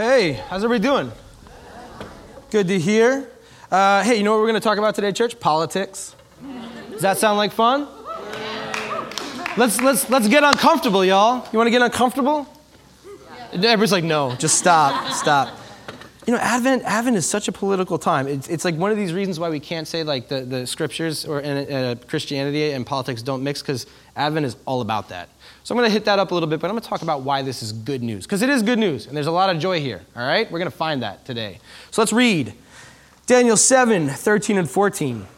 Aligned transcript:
Hey, 0.00 0.32
how's 0.48 0.64
everybody 0.64 0.82
doing? 0.82 1.12
Good 2.50 2.68
to 2.68 2.78
hear. 2.78 3.28
Uh, 3.70 4.02
hey, 4.02 4.16
you 4.16 4.22
know 4.22 4.30
what 4.30 4.40
we're 4.40 4.46
going 4.46 4.54
to 4.54 4.64
talk 4.64 4.78
about 4.78 4.94
today, 4.94 5.12
church? 5.12 5.38
Politics. 5.38 6.16
Does 6.90 7.02
that 7.02 7.18
sound 7.18 7.36
like 7.36 7.52
fun? 7.52 7.86
Let's, 9.58 9.78
let's, 9.82 10.08
let's 10.08 10.26
get 10.26 10.42
uncomfortable, 10.42 11.04
y'all. 11.04 11.46
You 11.52 11.58
want 11.58 11.66
to 11.66 11.70
get 11.70 11.82
uncomfortable? 11.82 12.48
Everybody's 13.52 13.92
like, 13.92 14.02
no, 14.04 14.34
just 14.36 14.56
stop, 14.56 15.12
stop. 15.12 15.54
You 16.26 16.32
know, 16.32 16.40
Advent, 16.40 16.82
Advent 16.84 17.18
is 17.18 17.28
such 17.28 17.48
a 17.48 17.52
political 17.52 17.98
time. 17.98 18.26
It's, 18.26 18.48
it's 18.48 18.64
like 18.64 18.76
one 18.76 18.90
of 18.90 18.96
these 18.96 19.12
reasons 19.12 19.38
why 19.38 19.50
we 19.50 19.60
can't 19.60 19.86
say 19.86 20.02
like 20.02 20.28
the, 20.28 20.40
the 20.40 20.66
scriptures 20.66 21.26
or 21.26 21.44
uh, 21.44 21.94
Christianity 22.06 22.72
and 22.72 22.86
politics 22.86 23.20
don't 23.20 23.42
mix 23.42 23.60
because 23.60 23.84
Advent 24.16 24.46
is 24.46 24.56
all 24.64 24.80
about 24.80 25.10
that. 25.10 25.28
So 25.70 25.74
I'm 25.74 25.78
going 25.78 25.88
to 25.88 25.92
hit 25.92 26.06
that 26.06 26.18
up 26.18 26.32
a 26.32 26.34
little 26.34 26.48
bit, 26.48 26.58
but 26.58 26.68
I'm 26.68 26.72
going 26.72 26.82
to 26.82 26.88
talk 26.88 27.02
about 27.02 27.22
why 27.22 27.42
this 27.42 27.62
is 27.62 27.70
good 27.70 28.02
news 28.02 28.26
because 28.26 28.42
it 28.42 28.48
is 28.48 28.60
good 28.60 28.80
news 28.80 29.06
and 29.06 29.16
there's 29.16 29.28
a 29.28 29.30
lot 29.30 29.54
of 29.54 29.62
joy 29.62 29.80
here. 29.80 30.00
All 30.16 30.26
right, 30.26 30.50
we're 30.50 30.58
going 30.58 30.68
to 30.68 30.76
find 30.76 31.00
that 31.04 31.24
today. 31.24 31.60
So 31.92 32.02
let's 32.02 32.12
read 32.12 32.54
Daniel 33.26 33.56
7, 33.56 34.08
13 34.08 34.58
and 34.58 34.68
14. 34.68 35.28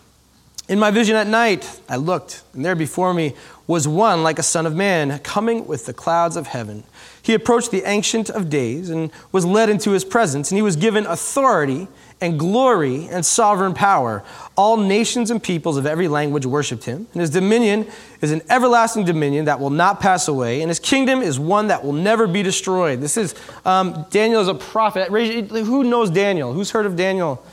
In 0.71 0.79
my 0.79 0.91
vision 0.91 1.17
at 1.17 1.27
night, 1.27 1.83
I 1.87 1.97
looked, 1.97 2.45
and 2.55 2.65
there 2.65 2.75
before 2.75 3.13
me 3.13 3.35
was 3.67 3.87
one 3.87 4.23
like 4.23 4.39
a 4.39 4.43
son 4.43 4.65
of 4.65 4.75
man, 4.75 5.19
coming 5.19 5.67
with 5.67 5.85
the 5.85 5.93
clouds 5.93 6.37
of 6.37 6.47
heaven. 6.47 6.85
He 7.21 7.35
approached 7.35 7.71
the 7.71 7.83
Ancient 7.87 8.31
of 8.31 8.49
Days 8.49 8.89
and 8.89 9.11
was 9.33 9.45
led 9.45 9.69
into 9.69 9.91
his 9.91 10.03
presence, 10.03 10.51
and 10.51 10.57
he 10.57 10.63
was 10.63 10.77
given 10.77 11.05
authority 11.05 11.89
and 12.23 12.39
glory 12.39 13.09
and 13.09 13.27
sovereign 13.27 13.75
power. 13.75 14.25
All 14.57 14.77
nations 14.77 15.31
and 15.31 15.43
peoples 15.43 15.77
of 15.77 15.85
every 15.85 16.09
language 16.09 16.47
worshiped 16.47 16.85
him, 16.85 17.07
and 17.13 17.21
his 17.21 17.31
dominion 17.31 17.87
is 18.21 18.31
an 18.31 18.41
everlasting 18.49 19.05
dominion 19.05 19.47
that 19.47 19.59
will 19.61 19.71
not 19.71 20.01
pass 20.01 20.29
away, 20.29 20.63
and 20.63 20.71
his 20.71 20.79
kingdom 20.79 21.21
is 21.21 21.39
one 21.39 21.67
that 21.67 21.85
will 21.85 21.93
never 21.93 22.27
be 22.27 22.43
destroyed. 22.43 23.01
This 23.01 23.17
is 23.17 23.35
um, 23.65 24.07
Daniel 24.11 24.41
is 24.41 24.49
a 24.49 24.55
prophet. 24.55 25.09
Who 25.09 25.85
knows 25.85 26.11
Daniel? 26.11 26.53
Who's 26.53 26.71
heard 26.71 26.87
of 26.87 26.97
Daniel? 26.97 27.45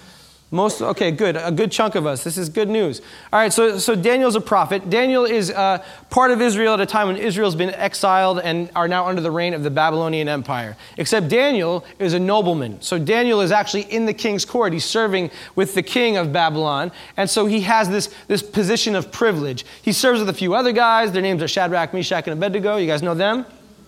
Most, 0.52 0.82
okay, 0.82 1.12
good. 1.12 1.36
A 1.36 1.52
good 1.52 1.72
chunk 1.72 1.94
of 1.94 2.08
us. 2.08 2.24
This 2.24 2.36
is 2.36 2.50
good 2.50 2.70
news. 2.70 3.02
All 3.32 3.40
right, 3.40 3.54
so, 3.54 3.78
so 3.78 3.96
Daniel's 3.96 4.36
a 4.36 4.42
prophet. 4.42 4.90
Daniel 4.90 5.24
is 5.24 5.52
uh, 5.52 5.84
part 6.10 6.32
of 6.32 6.42
Israel 6.42 6.74
at 6.74 6.80
a 6.80 6.88
time 6.88 7.06
when 7.06 7.18
Israel's 7.18 7.54
been 7.54 7.70
exiled 7.70 8.40
and 8.40 8.68
are 8.76 8.88
now 8.88 9.06
under 9.06 9.22
the 9.22 9.30
reign 9.30 9.54
of 9.54 9.62
the 9.62 9.70
Babylonian 9.70 10.28
Empire. 10.28 10.76
Except 10.98 11.28
Daniel 11.28 11.86
is 12.00 12.14
a 12.14 12.20
nobleman. 12.20 12.82
So 12.82 12.98
Daniel 12.98 13.42
is 13.42 13.52
actually 13.52 13.84
in 13.84 14.08
the 14.08 14.14
king's 14.14 14.44
court. 14.44 14.74
He's 14.74 14.86
serving 14.86 15.30
with 15.54 15.76
the 15.76 15.84
king 15.84 16.18
of 16.18 16.34
Babylon. 16.34 16.92
And 17.16 17.30
so 17.30 17.46
he 17.46 17.62
has 17.62 17.88
this, 17.88 18.10
this 18.28 18.42
position 18.42 18.96
of 18.96 19.12
privilege. 19.12 19.66
He 19.84 19.92
serves 19.92 20.20
with 20.20 20.30
a 20.30 20.34
few 20.34 20.56
other 20.56 20.72
guys. 20.72 21.12
Their 21.12 21.22
names 21.22 21.44
are 21.44 21.48
Shadrach, 21.48 21.94
Meshach, 21.94 22.28
and 22.28 22.34
Abednego. 22.34 22.78
You 22.78 22.88
guys 22.88 23.04
know 23.04 23.14
them? 23.14 23.46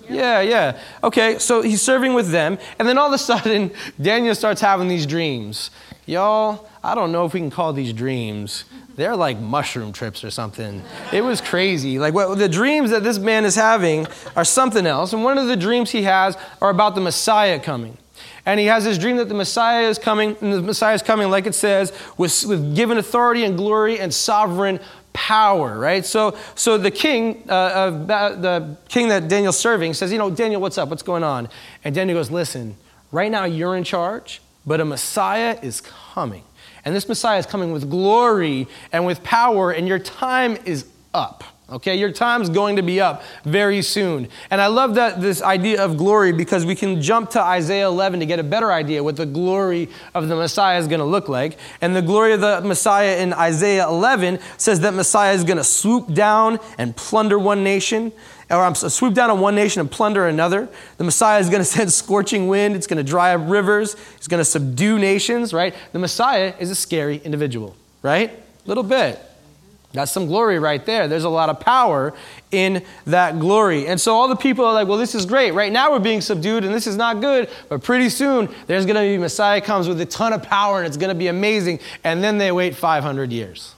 Yeah, 0.08 0.42
yeah. 0.42 0.80
Okay, 1.04 1.40
so 1.40 1.62
he's 1.62 1.82
serving 1.82 2.14
with 2.14 2.32
them. 2.32 2.60
And 2.78 2.88
then 2.88 3.00
all 3.00 3.08
of 3.08 3.14
a 3.14 3.18
sudden, 3.18 3.72
Daniel 4.02 4.36
starts 4.36 4.62
having 4.62 4.88
these 4.88 5.08
dreams. 5.08 5.72
Y'all, 6.12 6.68
I 6.84 6.94
don't 6.94 7.14
know 7.14 7.26
if 7.26 7.34
we 7.34 7.40
can 7.40 7.50
call 7.50 7.72
these 7.72 7.94
dreams. 7.94 8.66
They're 8.98 9.16
like 9.16 9.40
mushroom 9.40 9.94
trips 9.94 10.26
or 10.26 10.30
something. 10.30 10.84
It 11.14 11.22
was 11.22 11.40
crazy. 11.40 12.00
Like 12.00 12.14
what, 12.14 12.38
the 12.38 12.50
dreams 12.50 12.90
that 12.90 13.02
this 13.02 13.18
man 13.18 13.46
is 13.46 13.56
having 13.56 14.08
are 14.36 14.44
something 14.44 14.86
else. 14.86 15.14
And 15.14 15.24
one 15.24 15.38
of 15.38 15.48
the 15.48 15.56
dreams 15.56 15.90
he 15.92 16.02
has 16.02 16.38
are 16.62 16.70
about 16.70 16.96
the 16.96 17.02
Messiah 17.02 17.62
coming. 17.62 17.98
And 18.46 18.60
he 18.60 18.66
has 18.66 18.84
this 18.84 18.98
dream 18.98 19.16
that 19.18 19.30
the 19.30 19.34
Messiah 19.34 19.88
is 19.88 19.98
coming, 19.98 20.36
and 20.42 20.52
the 20.52 20.62
Messiah 20.62 20.96
is 20.96 21.02
coming, 21.02 21.30
like 21.30 21.46
it 21.46 21.56
says, 21.56 21.94
with, 22.18 22.44
with 22.46 22.76
given 22.76 22.98
authority 22.98 23.46
and 23.46 23.56
glory 23.56 23.98
and 23.98 24.14
sovereign 24.14 24.82
power, 25.14 25.80
right? 25.80 26.06
So, 26.06 26.38
so 26.56 26.78
the 26.78 26.92
king, 26.92 27.46
uh, 27.48 27.88
of, 27.88 28.08
the 28.08 28.76
king 28.90 29.08
that 29.08 29.30
Daniel's 29.30 29.58
serving 29.58 29.94
says, 29.94 30.12
you 30.12 30.18
know, 30.18 30.30
Daniel, 30.30 30.60
what's 30.60 30.78
up? 30.78 30.90
What's 30.90 31.04
going 31.04 31.24
on? 31.24 31.48
And 31.86 31.96
Daniel 31.96 32.20
goes, 32.20 32.30
listen, 32.30 32.76
right 33.14 33.32
now 33.32 33.46
you're 33.46 33.78
in 33.78 33.86
charge. 33.86 34.42
But 34.66 34.80
a 34.80 34.86
Messiah 34.86 35.58
is 35.62 35.82
coming. 35.82 36.44
And 36.86 36.96
this 36.96 37.08
Messiah 37.08 37.40
is 37.40 37.46
coming 37.46 37.72
with 37.72 37.90
glory 37.90 38.68
and 38.92 39.06
with 39.06 39.24
power, 39.24 39.72
and 39.72 39.88
your 39.88 40.00
time 40.00 40.58
is 40.66 40.86
up. 41.14 41.44
Okay, 41.72 41.96
your 41.96 42.12
time's 42.12 42.50
going 42.50 42.76
to 42.76 42.82
be 42.82 43.00
up 43.00 43.24
very 43.46 43.82
soon. 43.82 44.28
And 44.50 44.60
I 44.60 44.68
love 44.68 44.96
that 44.96 45.22
this 45.22 45.42
idea 45.42 45.82
of 45.82 45.96
glory 45.96 46.34
because 46.34 46.66
we 46.66 46.76
can 46.76 47.02
jump 47.02 47.30
to 47.30 47.42
Isaiah 47.42 47.88
11 47.88 48.20
to 48.20 48.26
get 48.26 48.40
a 48.40 48.44
better 48.44 48.74
idea 48.74 49.02
what 49.02 49.16
the 49.16 49.26
glory 49.26 49.88
of 50.14 50.28
the 50.28 50.36
Messiah 50.36 50.78
is 50.80 50.88
going 50.90 51.00
to 51.00 51.06
look 51.06 51.30
like. 51.30 51.58
And 51.80 51.96
the 51.96 52.02
glory 52.02 52.34
of 52.34 52.42
the 52.42 52.60
Messiah 52.60 53.20
in 53.20 53.32
Isaiah 53.32 53.88
11 53.88 54.40
says 54.58 54.82
that 54.82 54.94
Messiah 54.94 55.34
is 55.34 55.46
going 55.46 55.60
to 55.60 55.64
swoop 55.64 56.14
down 56.14 56.60
and 56.78 56.94
plunder 56.94 57.40
one 57.40 57.64
nation 57.64 58.12
or 58.52 58.64
I'm 58.64 58.76
swoop 58.76 59.14
down 59.14 59.30
on 59.30 59.40
one 59.40 59.56
nation 59.56 59.80
and 59.80 59.90
plunder 59.90 60.28
another. 60.28 60.68
The 60.98 61.04
Messiah 61.04 61.40
is 61.40 61.50
going 61.50 61.62
to 61.62 61.66
send 61.66 61.92
scorching 61.92 62.48
wind. 62.48 62.76
It's 62.76 62.88
going 62.88 62.98
to 62.98 63.10
dry 63.10 63.34
up 63.34 63.42
rivers. 63.50 63.96
He's 64.18 64.28
going 64.28 64.42
to 64.42 64.46
subdue 64.46 65.00
nations, 65.00 65.54
right? 65.54 65.74
The 65.94 66.00
Messiah 66.00 66.54
is 66.60 66.70
a 66.70 66.76
scary 66.76 67.18
individual, 67.18 67.76
right? 68.04 68.30
A 68.32 68.68
little 68.68 68.84
bit. 68.84 69.20
That's 69.94 70.12
some 70.12 70.28
glory 70.28 70.58
right 70.58 70.86
there. 70.86 71.08
There's 71.08 71.26
a 71.26 71.30
lot 71.30 71.50
of 71.50 71.60
power 71.60 72.14
in 72.52 72.86
that 73.06 73.40
glory. 73.40 73.88
And 73.88 74.00
so 74.00 74.16
all 74.16 74.30
the 74.30 74.38
people 74.38 74.64
are 74.64 74.74
like, 74.74 74.88
well, 74.88 74.98
this 74.98 75.16
is 75.16 75.26
great. 75.26 75.52
Right 75.52 75.72
now 75.72 75.92
we're 75.92 76.00
being 76.00 76.22
subdued 76.22 76.64
and 76.64 76.74
this 76.74 76.88
is 76.88 76.96
not 76.96 77.20
good. 77.20 77.50
But 77.68 77.84
pretty 77.84 78.08
soon 78.08 78.48
there's 78.68 78.86
going 78.86 78.96
to 78.96 79.02
be 79.02 79.18
Messiah 79.18 79.60
comes 79.60 79.90
with 79.90 80.00
a 80.00 80.06
ton 80.06 80.32
of 80.32 80.44
power 80.44 80.78
and 80.78 80.88
it's 80.88 80.96
going 80.96 81.10
to 81.10 81.16
be 81.16 81.28
amazing. 81.28 81.80
And 82.06 82.24
then 82.24 82.38
they 82.38 82.54
wait 82.54 82.76
500 82.76 83.34
years. 83.34 83.76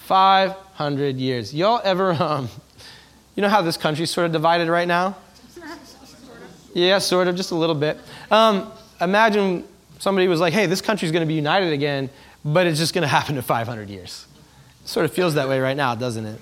500 0.00 1.16
years. 1.16 1.54
Y'all 1.54 1.80
ever, 1.84 2.12
um, 2.12 2.48
you 3.38 3.42
know 3.42 3.48
how 3.48 3.62
this 3.62 3.76
country's 3.76 4.10
sort 4.10 4.26
of 4.26 4.32
divided 4.32 4.66
right 4.68 4.88
now? 4.88 5.14
Yeah, 6.74 6.98
sort 6.98 7.28
of, 7.28 7.36
just 7.36 7.52
a 7.52 7.54
little 7.54 7.76
bit. 7.76 7.96
Um, 8.32 8.72
imagine 9.00 9.62
somebody 10.00 10.26
was 10.26 10.40
like, 10.40 10.52
hey, 10.52 10.66
this 10.66 10.80
country's 10.80 11.12
going 11.12 11.22
to 11.22 11.26
be 11.26 11.34
united 11.34 11.72
again, 11.72 12.10
but 12.44 12.66
it's 12.66 12.80
just 12.80 12.94
going 12.94 13.02
to 13.02 13.06
happen 13.06 13.36
in 13.36 13.42
500 13.42 13.88
years. 13.88 14.26
Sort 14.84 15.04
of 15.04 15.12
feels 15.12 15.34
that 15.34 15.48
way 15.48 15.60
right 15.60 15.76
now, 15.76 15.94
doesn't 15.94 16.26
it? 16.26 16.40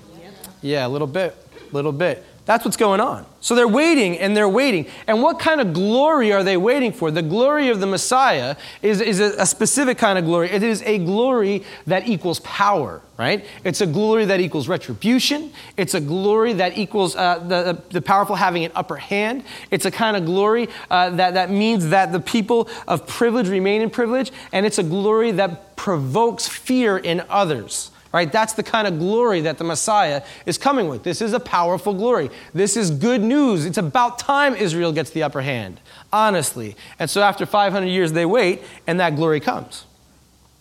Yeah, 0.62 0.86
a 0.86 0.88
little 0.88 1.06
bit, 1.06 1.36
a 1.70 1.74
little 1.74 1.92
bit. 1.92 2.24
That's 2.46 2.64
what's 2.64 2.76
going 2.76 3.00
on. 3.00 3.26
So 3.40 3.56
they're 3.56 3.66
waiting 3.66 4.18
and 4.18 4.36
they're 4.36 4.48
waiting. 4.48 4.86
And 5.08 5.20
what 5.20 5.40
kind 5.40 5.60
of 5.60 5.72
glory 5.72 6.32
are 6.32 6.44
they 6.44 6.56
waiting 6.56 6.92
for? 6.92 7.10
The 7.10 7.20
glory 7.20 7.70
of 7.70 7.80
the 7.80 7.88
Messiah 7.88 8.54
is, 8.82 9.00
is 9.00 9.18
a, 9.18 9.42
a, 9.42 9.46
specific 9.46 9.98
kind 9.98 10.16
of 10.16 10.24
glory. 10.24 10.50
It 10.50 10.62
is 10.62 10.80
a 10.82 10.98
glory 10.98 11.64
that 11.88 12.06
equals 12.06 12.38
power, 12.40 13.02
right? 13.18 13.44
It's 13.64 13.80
a 13.80 13.86
glory 13.86 14.26
that 14.26 14.38
equals 14.38 14.68
retribution. 14.68 15.52
It's 15.76 15.94
a 15.94 16.00
glory 16.00 16.52
that 16.52 16.78
equals 16.78 17.16
uh, 17.16 17.40
the, 17.40 17.82
the 17.90 18.00
powerful 18.00 18.36
having 18.36 18.64
an 18.64 18.70
upper 18.76 18.96
hand. 18.96 19.42
It's 19.72 19.84
a 19.84 19.90
kind 19.90 20.16
of 20.16 20.24
glory 20.24 20.68
uh, 20.88 21.10
that, 21.10 21.34
that 21.34 21.50
means 21.50 21.88
that 21.88 22.12
the 22.12 22.20
people 22.20 22.68
of 22.86 23.08
privilege 23.08 23.48
remain 23.48 23.82
in 23.82 23.90
privilege. 23.90 24.30
And 24.52 24.64
it's 24.64 24.78
a 24.78 24.84
glory 24.84 25.32
that 25.32 25.74
provokes 25.74 26.46
fear 26.48 26.96
in 26.96 27.24
others. 27.28 27.90
Right? 28.12 28.30
That's 28.30 28.54
the 28.54 28.62
kind 28.62 28.86
of 28.86 28.98
glory 28.98 29.42
that 29.42 29.58
the 29.58 29.64
Messiah 29.64 30.22
is 30.46 30.58
coming 30.58 30.88
with. 30.88 31.02
This 31.02 31.20
is 31.20 31.32
a 31.32 31.40
powerful 31.40 31.92
glory. 31.92 32.30
This 32.54 32.76
is 32.76 32.90
good 32.90 33.20
news. 33.20 33.66
It's 33.66 33.78
about 33.78 34.18
time 34.18 34.54
Israel 34.54 34.92
gets 34.92 35.10
the 35.10 35.22
upper 35.22 35.42
hand, 35.42 35.80
honestly. 36.12 36.76
And 36.98 37.10
so 37.10 37.22
after 37.22 37.44
500 37.44 37.86
years, 37.86 38.12
they 38.12 38.24
wait, 38.24 38.62
and 38.86 39.00
that 39.00 39.16
glory 39.16 39.40
comes. 39.40 39.84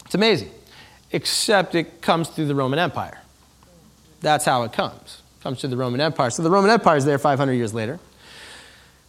It's 0.05 0.15
amazing. 0.15 0.51
Except 1.11 1.75
it 1.75 2.01
comes 2.01 2.29
through 2.29 2.47
the 2.47 2.55
Roman 2.55 2.79
Empire. 2.79 3.21
That's 4.21 4.45
how 4.45 4.63
it 4.63 4.73
comes. 4.73 5.21
It 5.39 5.43
comes 5.43 5.61
through 5.61 5.69
the 5.69 5.77
Roman 5.77 6.01
Empire. 6.01 6.29
So 6.29 6.43
the 6.43 6.49
Roman 6.49 6.71
Empire 6.71 6.97
is 6.97 7.05
there 7.05 7.19
500 7.19 7.53
years 7.53 7.73
later. 7.73 7.99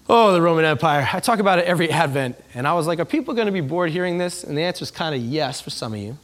Oh, 0.09 0.33
the 0.33 0.43
Roman 0.43 0.65
Empire. 0.65 1.09
I 1.13 1.21
talk 1.21 1.41
about 1.41 1.59
it 1.59 1.65
every 1.65 1.91
Advent. 1.91 2.37
And 2.55 2.67
I 2.67 2.75
was 2.75 2.87
like, 2.87 3.01
are 3.01 3.05
people 3.05 3.35
going 3.35 3.47
to 3.47 3.53
be 3.53 3.61
bored 3.61 3.91
hearing 3.91 4.19
this? 4.19 4.45
And 4.45 4.57
the 4.57 4.63
answer 4.63 4.83
is 4.83 4.91
kind 4.91 5.15
of 5.15 5.21
yes 5.21 5.61
for 5.61 5.71
some 5.71 5.95
of 5.95 5.99
you. 5.99 6.17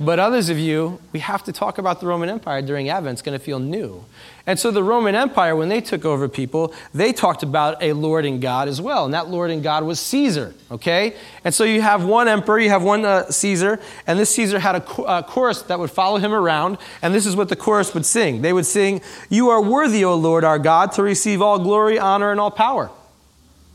But 0.00 0.18
others 0.18 0.48
of 0.48 0.58
you, 0.58 0.98
we 1.12 1.20
have 1.20 1.44
to 1.44 1.52
talk 1.52 1.78
about 1.78 2.00
the 2.00 2.06
Roman 2.06 2.28
Empire 2.28 2.62
during 2.62 2.88
Advent. 2.88 3.16
It's 3.16 3.22
going 3.22 3.38
to 3.38 3.44
feel 3.44 3.58
new. 3.58 4.04
And 4.46 4.58
so 4.58 4.70
the 4.70 4.82
Roman 4.82 5.14
Empire, 5.14 5.54
when 5.54 5.68
they 5.68 5.82
took 5.82 6.04
over 6.04 6.28
people, 6.28 6.72
they 6.94 7.12
talked 7.12 7.42
about 7.42 7.82
a 7.82 7.92
Lord 7.92 8.24
and 8.24 8.40
God 8.40 8.66
as 8.66 8.80
well. 8.80 9.04
And 9.04 9.12
that 9.12 9.28
Lord 9.28 9.50
and 9.50 9.62
God 9.62 9.84
was 9.84 10.00
Caesar, 10.00 10.54
okay? 10.70 11.14
And 11.44 11.54
so 11.54 11.64
you 11.64 11.82
have 11.82 12.04
one 12.04 12.28
emperor, 12.28 12.58
you 12.58 12.70
have 12.70 12.82
one 12.82 13.04
uh, 13.04 13.30
Caesar, 13.30 13.78
and 14.06 14.18
this 14.18 14.34
Caesar 14.34 14.58
had 14.58 14.76
a 14.76 14.92
uh, 15.02 15.22
chorus 15.22 15.62
that 15.62 15.78
would 15.78 15.90
follow 15.90 16.16
him 16.18 16.32
around. 16.32 16.78
And 17.02 17.14
this 17.14 17.26
is 17.26 17.36
what 17.36 17.50
the 17.50 17.56
chorus 17.56 17.92
would 17.94 18.06
sing 18.06 18.42
they 18.42 18.52
would 18.52 18.66
sing, 18.66 19.02
You 19.28 19.50
are 19.50 19.62
worthy, 19.62 20.04
O 20.04 20.14
Lord 20.14 20.44
our 20.44 20.58
God, 20.58 20.92
to 20.92 21.02
receive 21.02 21.42
all 21.42 21.58
glory, 21.58 21.98
honor, 21.98 22.30
and 22.30 22.40
all 22.40 22.50
power. 22.50 22.90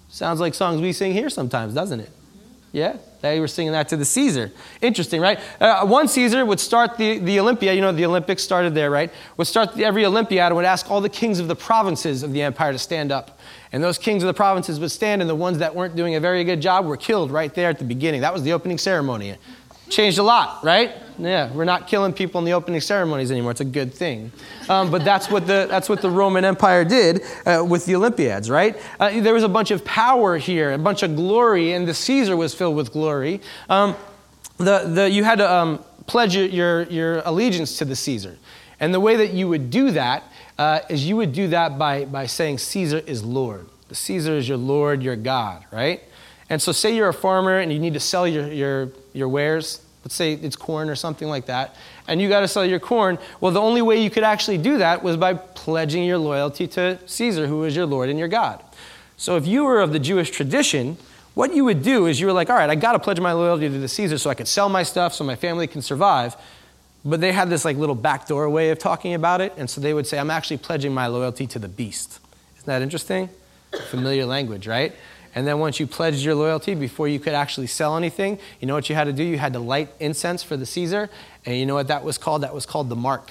Sounds 0.09 0.39
like 0.39 0.53
songs 0.55 0.81
we 0.81 0.91
sing 0.91 1.13
here 1.13 1.29
sometimes, 1.29 1.73
doesn't 1.73 1.99
it? 1.99 2.09
Yeah? 2.75 2.97
They 3.21 3.39
were 3.39 3.47
singing 3.47 3.71
that 3.71 3.87
to 3.87 3.95
the 3.95 4.03
Caesar. 4.03 4.51
Interesting, 4.81 5.21
right? 5.21 5.39
Uh, 5.61 5.85
one 5.85 6.09
Caesar 6.09 6.45
would 6.45 6.59
start 6.59 6.97
the, 6.97 7.19
the 7.19 7.39
Olympia, 7.39 7.71
you 7.71 7.79
know, 7.79 7.93
the 7.93 8.05
Olympics 8.05 8.43
started 8.43 8.75
there, 8.75 8.91
right? 8.91 9.13
Would 9.37 9.47
start 9.47 9.75
the, 9.75 9.85
every 9.85 10.05
Olympiad 10.05 10.47
and 10.47 10.57
would 10.57 10.65
ask 10.65 10.91
all 10.91 10.99
the 10.99 11.07
kings 11.07 11.39
of 11.39 11.47
the 11.47 11.55
provinces 11.55 12.21
of 12.21 12.33
the 12.33 12.41
empire 12.41 12.73
to 12.73 12.77
stand 12.77 13.13
up. 13.13 13.39
And 13.71 13.81
those 13.81 13.97
kings 13.97 14.23
of 14.23 14.27
the 14.27 14.33
provinces 14.33 14.77
would 14.81 14.91
stand, 14.91 15.21
and 15.21 15.29
the 15.29 15.35
ones 15.35 15.59
that 15.59 15.73
weren't 15.73 15.95
doing 15.95 16.15
a 16.15 16.19
very 16.19 16.43
good 16.43 16.61
job 16.61 16.85
were 16.85 16.97
killed 16.97 17.31
right 17.31 17.53
there 17.53 17.69
at 17.69 17.79
the 17.79 17.85
beginning. 17.85 18.19
That 18.19 18.33
was 18.33 18.43
the 18.43 18.51
opening 18.51 18.77
ceremony. 18.77 19.37
Changed 19.89 20.17
a 20.17 20.23
lot, 20.23 20.63
right? 20.63 20.93
Yeah, 21.17 21.53
we're 21.53 21.65
not 21.65 21.87
killing 21.87 22.11
people 22.11 22.39
in 22.39 22.45
the 22.45 22.53
opening 22.53 22.81
ceremonies 22.81 23.31
anymore. 23.31 23.51
It's 23.51 23.61
a 23.61 23.65
good 23.65 23.93
thing. 23.93 24.31
Um, 24.67 24.91
but 24.91 25.05
that's 25.05 25.29
what, 25.29 25.47
the, 25.47 25.67
that's 25.69 25.87
what 25.87 26.01
the 26.01 26.09
Roman 26.09 26.43
Empire 26.43 26.83
did 26.83 27.21
uh, 27.45 27.63
with 27.67 27.85
the 27.85 27.95
Olympiads, 27.95 28.49
right? 28.49 28.75
Uh, 28.99 29.21
there 29.21 29.33
was 29.33 29.43
a 29.43 29.49
bunch 29.49 29.71
of 29.71 29.85
power 29.85 30.37
here, 30.37 30.73
a 30.73 30.77
bunch 30.77 31.03
of 31.03 31.15
glory, 31.15 31.73
and 31.73 31.87
the 31.87 31.93
Caesar 31.93 32.35
was 32.35 32.53
filled 32.53 32.75
with 32.75 32.91
glory. 32.91 33.41
Um, 33.69 33.95
the, 34.57 34.79
the, 34.79 35.09
you 35.09 35.23
had 35.23 35.37
to 35.37 35.51
um, 35.51 35.85
pledge 36.07 36.35
your, 36.35 36.83
your 36.83 37.21
allegiance 37.25 37.77
to 37.77 37.85
the 37.85 37.95
Caesar. 37.95 38.37
And 38.79 38.93
the 38.93 38.99
way 38.99 39.15
that 39.17 39.31
you 39.31 39.47
would 39.47 39.69
do 39.69 39.91
that 39.91 40.23
uh, 40.57 40.79
is 40.89 41.07
you 41.07 41.15
would 41.17 41.31
do 41.31 41.47
that 41.49 41.77
by, 41.77 42.05
by 42.05 42.25
saying 42.25 42.57
Caesar 42.57 43.01
is 43.05 43.23
Lord. 43.23 43.67
The 43.87 43.95
Caesar 43.95 44.35
is 44.35 44.49
your 44.49 44.57
Lord, 44.57 45.03
your 45.03 45.15
God, 45.15 45.65
right? 45.71 46.01
And 46.49 46.61
so, 46.61 46.71
say 46.71 46.95
you're 46.95 47.09
a 47.09 47.13
farmer 47.13 47.59
and 47.59 47.71
you 47.71 47.79
need 47.79 47.93
to 47.93 47.99
sell 47.99 48.27
your, 48.27 48.51
your, 48.51 48.89
your 49.13 49.27
wares. 49.27 49.81
Let's 50.03 50.13
say 50.13 50.33
it's 50.33 50.55
corn 50.55 50.89
or 50.89 50.95
something 50.95 51.27
like 51.27 51.47
that, 51.47 51.75
and 52.07 52.21
you 52.21 52.29
got 52.29 52.41
to 52.41 52.47
sell 52.47 52.63
your 52.63 52.79
corn. 52.79 53.17
Well, 53.41 53.51
the 53.51 53.61
only 53.61 53.81
way 53.81 54.03
you 54.03 54.11
could 54.11 54.23
actually 54.23 54.59
do 54.59 54.77
that 54.77 55.01
was 55.01 55.17
by 55.17 55.33
pledging 55.33 56.03
your 56.03 56.19
loyalty 56.19 56.67
to 56.67 56.99
Caesar, 57.07 57.47
who 57.47 57.63
is 57.63 57.75
your 57.75 57.87
Lord 57.87 58.09
and 58.09 58.19
your 58.19 58.27
God. 58.27 58.63
So, 59.17 59.35
if 59.35 59.47
you 59.47 59.63
were 59.63 59.81
of 59.81 59.93
the 59.93 59.99
Jewish 59.99 60.29
tradition, 60.29 60.97
what 61.33 61.55
you 61.55 61.65
would 61.65 61.81
do 61.81 62.05
is 62.05 62.19
you 62.19 62.27
were 62.27 62.33
like, 62.33 62.49
all 62.49 62.55
right, 62.55 62.69
I 62.69 62.75
got 62.75 62.93
to 62.93 62.99
pledge 62.99 63.19
my 63.19 63.33
loyalty 63.33 63.67
to 63.67 63.79
the 63.79 63.87
Caesar 63.87 64.17
so 64.17 64.29
I 64.29 64.35
could 64.35 64.47
sell 64.47 64.69
my 64.69 64.83
stuff 64.83 65.13
so 65.13 65.23
my 65.23 65.35
family 65.35 65.67
can 65.67 65.81
survive. 65.81 66.35
But 67.03 67.21
they 67.21 67.31
had 67.31 67.49
this 67.49 67.65
like 67.65 67.77
little 67.77 67.95
backdoor 67.95 68.49
way 68.49 68.69
of 68.69 68.79
talking 68.79 69.15
about 69.15 69.41
it, 69.41 69.53
and 69.57 69.69
so 69.69 69.81
they 69.81 69.93
would 69.93 70.07
say, 70.07 70.17
I'm 70.17 70.31
actually 70.31 70.57
pledging 70.57 70.93
my 70.93 71.07
loyalty 71.07 71.45
to 71.47 71.59
the 71.59 71.67
beast. 71.67 72.19
Isn't 72.57 72.67
that 72.67 72.81
interesting? 72.81 73.29
Familiar 73.89 74.25
language, 74.25 74.67
right? 74.67 74.93
And 75.35 75.45
then 75.45 75.59
once 75.59 75.81
you 75.81 75.85
pledged 75.85 76.23
your 76.23 76.33
loyalty 76.33 76.75
before 76.75 77.09
you 77.09 77.19
could 77.19 77.33
actually 77.33 77.67
sell 77.67 77.97
anything, 77.97 78.39
you 78.61 78.67
know 78.67 78.73
what 78.73 78.89
you 78.89 78.95
had 78.95 79.03
to 79.03 79.13
do? 79.13 79.21
You 79.23 79.37
had 79.37 79.51
to 79.53 79.59
light 79.59 79.89
incense 79.99 80.41
for 80.41 80.55
the 80.55 80.65
Caesar. 80.65 81.09
And 81.45 81.57
you 81.57 81.65
know 81.65 81.75
what 81.75 81.89
that 81.89 82.05
was 82.05 82.17
called? 82.17 82.43
That 82.43 82.53
was 82.53 82.65
called 82.65 82.87
the 82.87 82.95
mark. 82.95 83.29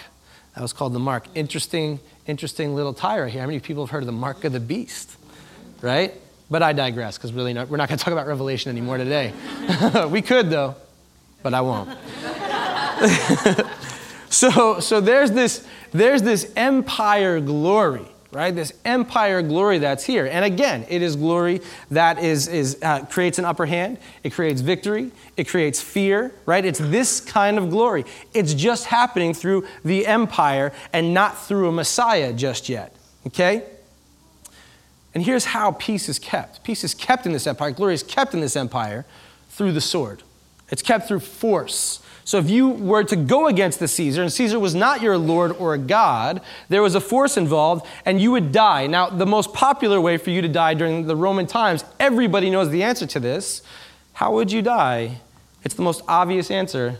That 0.54 0.60
was 0.60 0.74
called 0.74 0.92
the 0.92 0.98
mark. 0.98 1.24
Interesting, 1.34 1.98
interesting 2.26 2.74
little 2.74 2.92
tie 2.92 3.20
right 3.20 3.32
here. 3.32 3.40
How 3.40 3.46
many 3.46 3.58
people 3.58 3.86
have 3.86 3.90
heard 3.90 4.02
of 4.02 4.06
the 4.06 4.12
mark 4.12 4.44
of 4.44 4.52
the 4.52 4.60
beast? 4.60 5.16
Right? 5.80 6.12
But 6.50 6.62
I 6.62 6.74
digress 6.74 7.16
because 7.16 7.32
really 7.32 7.54
not, 7.54 7.68
we're 7.68 7.78
not 7.78 7.88
going 7.88 7.98
to 7.98 8.04
talk 8.04 8.12
about 8.12 8.26
Revelation 8.26 8.70
anymore 8.70 8.98
today. 8.98 9.32
we 10.10 10.20
could 10.20 10.50
though, 10.50 10.76
but 11.42 11.54
I 11.54 11.62
won't. 11.62 11.88
so, 14.30 14.78
so 14.78 15.00
there's 15.00 15.30
this, 15.30 15.66
there's 15.90 16.20
this 16.20 16.52
empire 16.54 17.40
glory 17.40 18.06
right? 18.34 18.54
This 18.54 18.72
empire 18.84 19.40
glory 19.42 19.78
that's 19.78 20.04
here. 20.04 20.26
And 20.26 20.44
again, 20.44 20.84
it 20.88 21.02
is 21.02 21.14
glory 21.14 21.60
that 21.90 22.18
is, 22.18 22.48
is, 22.48 22.78
uh, 22.82 23.04
creates 23.06 23.38
an 23.38 23.44
upper 23.44 23.64
hand, 23.64 23.98
it 24.24 24.30
creates 24.30 24.60
victory, 24.60 25.12
it 25.36 25.44
creates 25.44 25.80
fear, 25.80 26.32
right? 26.44 26.64
It's 26.64 26.80
this 26.80 27.20
kind 27.20 27.58
of 27.58 27.70
glory. 27.70 28.04
It's 28.34 28.52
just 28.52 28.86
happening 28.86 29.34
through 29.34 29.66
the 29.84 30.06
empire 30.06 30.72
and 30.92 31.14
not 31.14 31.38
through 31.38 31.68
a 31.68 31.72
Messiah 31.72 32.32
just 32.32 32.68
yet, 32.68 32.94
okay? 33.28 33.62
And 35.14 35.22
here's 35.22 35.44
how 35.44 35.72
peace 35.72 36.08
is 36.08 36.18
kept 36.18 36.64
peace 36.64 36.82
is 36.82 36.92
kept 36.92 37.26
in 37.26 37.32
this 37.32 37.46
empire, 37.46 37.70
glory 37.70 37.94
is 37.94 38.02
kept 38.02 38.34
in 38.34 38.40
this 38.40 38.56
empire 38.56 39.06
through 39.50 39.72
the 39.72 39.80
sword. 39.80 40.24
It's 40.70 40.82
kept 40.82 41.06
through 41.06 41.20
force. 41.20 42.03
So 42.24 42.38
if 42.38 42.48
you 42.48 42.70
were 42.70 43.04
to 43.04 43.16
go 43.16 43.48
against 43.48 43.78
the 43.80 43.88
Caesar, 43.88 44.22
and 44.22 44.32
Caesar 44.32 44.58
was 44.58 44.74
not 44.74 45.02
your 45.02 45.18
Lord 45.18 45.52
or 45.52 45.74
a 45.74 45.78
God, 45.78 46.40
there 46.70 46.82
was 46.82 46.94
a 46.94 47.00
force 47.00 47.36
involved, 47.36 47.86
and 48.06 48.20
you 48.20 48.32
would 48.32 48.50
die. 48.50 48.86
Now, 48.86 49.10
the 49.10 49.26
most 49.26 49.52
popular 49.52 50.00
way 50.00 50.16
for 50.16 50.30
you 50.30 50.40
to 50.40 50.48
die 50.48 50.72
during 50.74 51.06
the 51.06 51.16
Roman 51.16 51.46
times, 51.46 51.84
everybody 52.00 52.48
knows 52.48 52.70
the 52.70 52.82
answer 52.82 53.06
to 53.06 53.20
this. 53.20 53.62
How 54.14 54.32
would 54.32 54.50
you 54.50 54.62
die? 54.62 55.20
It's 55.64 55.74
the 55.74 55.82
most 55.82 56.02
obvious 56.08 56.50
answer 56.50 56.98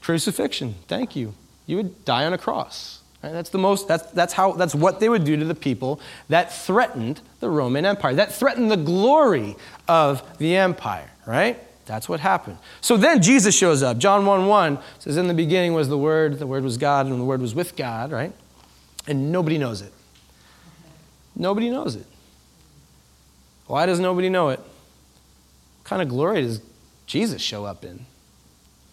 crucifixion. 0.00 0.74
Thank 0.88 1.14
you. 1.14 1.34
You 1.66 1.76
would 1.76 2.04
die 2.04 2.24
on 2.24 2.32
a 2.32 2.38
cross. 2.38 3.00
Right? 3.22 3.32
That's 3.32 3.50
the 3.50 3.58
most. 3.58 3.86
That's 3.86 4.10
that's 4.10 4.32
how. 4.32 4.52
That's 4.52 4.74
what 4.74 4.98
they 4.98 5.08
would 5.08 5.24
do 5.24 5.36
to 5.36 5.44
the 5.44 5.54
people 5.54 6.00
that 6.28 6.52
threatened 6.52 7.20
the 7.38 7.50
Roman 7.50 7.84
Empire. 7.84 8.14
That 8.14 8.32
threatened 8.32 8.70
the 8.70 8.76
glory 8.76 9.56
of 9.86 10.38
the 10.38 10.56
empire. 10.56 11.10
Right. 11.26 11.62
That's 11.90 12.08
what 12.08 12.20
happened. 12.20 12.56
So 12.80 12.96
then 12.96 13.20
Jesus 13.20 13.52
shows 13.52 13.82
up. 13.82 13.98
John 13.98 14.24
1 14.24 14.46
1 14.46 14.78
says, 15.00 15.16
In 15.16 15.26
the 15.26 15.34
beginning 15.34 15.74
was 15.74 15.88
the 15.88 15.98
Word, 15.98 16.38
the 16.38 16.46
Word 16.46 16.62
was 16.62 16.76
God, 16.76 17.06
and 17.06 17.20
the 17.20 17.24
Word 17.24 17.40
was 17.40 17.52
with 17.52 17.74
God, 17.74 18.12
right? 18.12 18.32
And 19.08 19.32
nobody 19.32 19.58
knows 19.58 19.82
it. 19.82 19.92
Nobody 21.34 21.68
knows 21.68 21.96
it. 21.96 22.06
Why 23.66 23.86
does 23.86 23.98
nobody 23.98 24.28
know 24.28 24.50
it? 24.50 24.60
What 24.60 25.82
kind 25.82 26.00
of 26.00 26.08
glory 26.08 26.42
does 26.42 26.62
Jesus 27.06 27.42
show 27.42 27.64
up 27.64 27.84
in? 27.84 28.06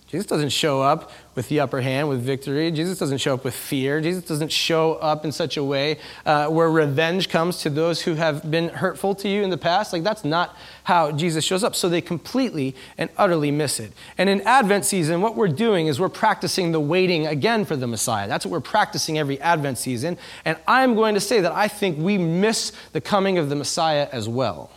Jesus 0.07 0.25
doesn't 0.25 0.49
show 0.49 0.81
up 0.81 1.11
with 1.35 1.49
the 1.49 1.59
upper 1.59 1.81
hand, 1.81 2.07
with 2.07 2.21
victory. 2.21 2.71
Jesus 2.71 2.97
doesn't 2.97 3.17
show 3.17 3.33
up 3.33 3.43
with 3.43 3.53
fear. 3.53 3.99
Jesus 3.99 4.23
doesn't 4.23 4.53
show 4.53 4.93
up 4.93 5.25
in 5.25 5.33
such 5.33 5.57
a 5.57 5.63
way 5.63 5.99
uh, 6.25 6.47
where 6.47 6.71
revenge 6.71 7.27
comes 7.27 7.57
to 7.63 7.69
those 7.69 8.01
who 8.01 8.15
have 8.15 8.49
been 8.49 8.69
hurtful 8.69 9.13
to 9.15 9.27
you 9.27 9.43
in 9.43 9.49
the 9.49 9.57
past. 9.57 9.91
Like, 9.91 10.03
that's 10.03 10.23
not 10.23 10.55
how 10.85 11.11
Jesus 11.11 11.43
shows 11.43 11.61
up. 11.61 11.75
So 11.75 11.89
they 11.89 11.99
completely 11.99 12.73
and 12.97 13.09
utterly 13.17 13.51
miss 13.51 13.81
it. 13.81 13.91
And 14.17 14.29
in 14.29 14.39
Advent 14.41 14.85
season, 14.85 15.21
what 15.21 15.35
we're 15.35 15.49
doing 15.49 15.87
is 15.87 15.99
we're 15.99 16.07
practicing 16.07 16.71
the 16.71 16.79
waiting 16.79 17.27
again 17.27 17.65
for 17.65 17.75
the 17.75 17.87
Messiah. 17.87 18.29
That's 18.29 18.45
what 18.45 18.53
we're 18.53 18.61
practicing 18.61 19.17
every 19.17 19.41
Advent 19.41 19.77
season. 19.77 20.17
And 20.45 20.57
I'm 20.69 20.95
going 20.95 21.15
to 21.15 21.21
say 21.21 21.41
that 21.41 21.51
I 21.51 21.67
think 21.67 21.97
we 21.97 22.17
miss 22.17 22.71
the 22.93 23.01
coming 23.01 23.37
of 23.37 23.49
the 23.49 23.57
Messiah 23.57 24.07
as 24.13 24.29
well. 24.29 24.71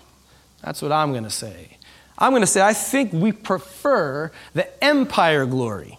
That's 0.61 0.83
what 0.83 0.91
I'm 0.91 1.13
going 1.13 1.25
to 1.25 1.31
say. 1.31 1.79
I'm 2.21 2.33
going 2.33 2.43
to 2.43 2.47
say, 2.47 2.61
I 2.61 2.75
think 2.75 3.13
we 3.13 3.33
prefer 3.33 4.31
the 4.53 4.85
empire 4.85 5.47
glory, 5.47 5.99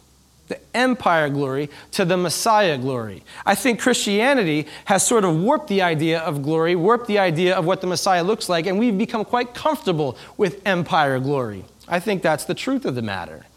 the 0.50 0.60
empire 0.76 1.30
glory 1.30 1.70
to 1.92 2.06
the 2.06 2.16
Messiah 2.16 2.78
glory. 2.78 3.24
I 3.46 3.56
think 3.56 3.80
Christianity 3.80 4.68
has 4.86 5.06
sort 5.06 5.26
of 5.26 5.36
warped 5.36 5.68
the 5.68 5.82
idea 5.82 6.20
of 6.20 6.44
glory, 6.44 6.76
warped 6.76 7.08
the 7.08 7.18
idea 7.18 7.56
of 7.56 7.66
what 7.66 7.82
the 7.82 7.88
Messiah 7.88 8.24
looks 8.24 8.50
like, 8.50 8.68
and 8.68 8.78
we've 8.78 8.98
become 8.98 9.26
quite 9.26 9.56
comfortable 9.56 10.16
with 10.38 10.62
empire 10.66 11.20
glory. 11.20 11.66
I 11.88 12.00
think 12.00 12.22
that's 12.22 12.46
the 12.46 12.54
truth 12.54 12.86
of 12.86 12.94
the 12.94 13.02
matter. 13.02 13.48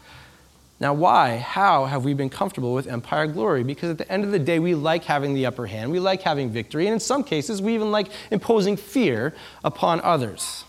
Now, 0.79 0.93
why, 0.93 1.37
how 1.37 1.85
have 1.85 2.03
we 2.03 2.13
been 2.13 2.29
comfortable 2.29 2.73
with 2.73 2.87
empire 2.87 3.27
glory? 3.27 3.63
Because 3.63 3.91
at 3.91 3.97
the 3.97 4.11
end 4.11 4.25
of 4.25 4.31
the 4.31 4.39
day, 4.39 4.59
we 4.59 4.75
like 4.75 5.05
having 5.05 5.33
the 5.33 5.45
upper 5.45 5.67
hand, 5.67 5.91
we 5.91 5.99
like 5.99 6.21
having 6.23 6.49
victory, 6.49 6.87
and 6.87 6.93
in 6.95 6.99
some 6.99 7.23
cases, 7.23 7.61
we 7.61 7.75
even 7.75 7.91
like 7.91 8.07
imposing 8.31 8.75
fear 8.75 9.33
upon 9.63 10.01
others. 10.01 10.65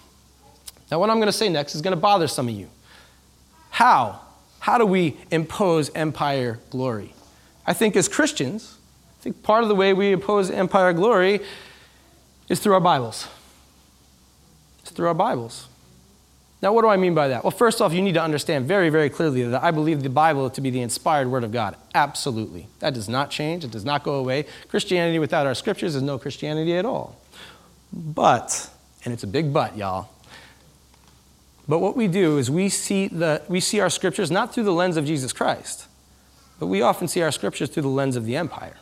Now, 0.91 1.01
what 1.01 1.11
I'm 1.11 1.17
going 1.17 1.27
to 1.27 1.33
say 1.33 1.49
next 1.49 1.75
is 1.75 1.83
going 1.83 1.97
to 1.97 2.01
bother 2.01 2.29
some 2.29 2.49
of 2.49 2.55
you. 2.55 2.69
How? 3.71 4.21
How 4.61 4.79
do 4.79 4.87
we 4.87 5.17
impose 5.31 5.91
empire 5.95 6.59
glory? 6.71 7.15
I 7.67 7.73
think 7.73 7.97
as 7.97 8.09
Christians, 8.09 8.79
I 9.21 9.23
think 9.23 9.43
part 9.43 9.63
of 9.63 9.69
the 9.69 9.75
way 9.75 9.93
we 9.93 10.13
impose 10.13 10.51
empire 10.51 10.93
glory 10.93 11.41
is 12.49 12.61
through 12.61 12.75
our 12.75 12.81
Bibles. 12.81 13.29
It's 14.81 14.91
through 14.91 15.09
our 15.09 15.15
Bibles. 15.15 15.69
Now, 16.63 16.73
what 16.73 16.83
do 16.83 16.89
I 16.89 16.97
mean 16.97 17.15
by 17.15 17.29
that? 17.29 17.45
Well, 17.45 17.51
first 17.51 17.83
off, 17.83 17.93
you 17.93 18.01
need 18.01 18.15
to 18.15 18.23
understand 18.23 18.67
very, 18.67 18.89
very 18.89 19.11
clearly 19.11 19.43
that 19.43 19.63
I 19.63 19.71
believe 19.71 20.03
the 20.03 20.09
Bible 20.09 20.49
to 20.51 20.61
be 20.61 20.71
the 20.71 20.81
inspired 20.81 21.29
Word 21.29 21.45
of 21.45 21.53
God. 21.53 21.77
Absolutely. 21.95 22.67
That 22.79 22.95
does 22.95 23.09
not 23.09 23.31
change, 23.31 23.65
it 23.65 23.71
does 23.71 23.85
not 23.85 24.03
go 24.03 24.15
away. 24.15 24.47
Christianity 24.69 25.19
without 25.19 25.47
our 25.47 25.55
scriptures 25.55 25.95
is 25.95 26.03
no 26.03 26.19
Christianity 26.19 26.75
at 26.77 26.87
all. 26.87 27.21
But, 27.93 28.71
and 29.05 29.13
it's 29.13 29.23
a 29.23 29.27
big 29.29 29.53
but, 29.53 29.77
y'all, 29.77 30.09
but 31.69 31.81
what 31.81 31.97
we 31.97 32.07
do 32.07 32.39
is 32.39 32.51
we 32.51 32.69
see, 32.69 33.09
the, 33.09 33.43
we 33.49 33.61
see 33.61 33.81
our 33.81 33.91
scriptures 33.91 34.31
not 34.31 34.55
through 34.55 34.65
the 34.65 34.73
lens 34.73 34.97
of 34.97 35.05
Jesus 35.05 35.33
Christ, 35.33 35.87
but 36.61 36.67
we 36.67 36.81
often 36.83 37.09
see 37.09 37.23
our 37.23 37.33
scriptures 37.33 37.69
through 37.69 37.83
the 37.83 37.89
lens 37.89 38.17
of 38.17 38.25
the 38.25 38.37
empire. 38.37 38.77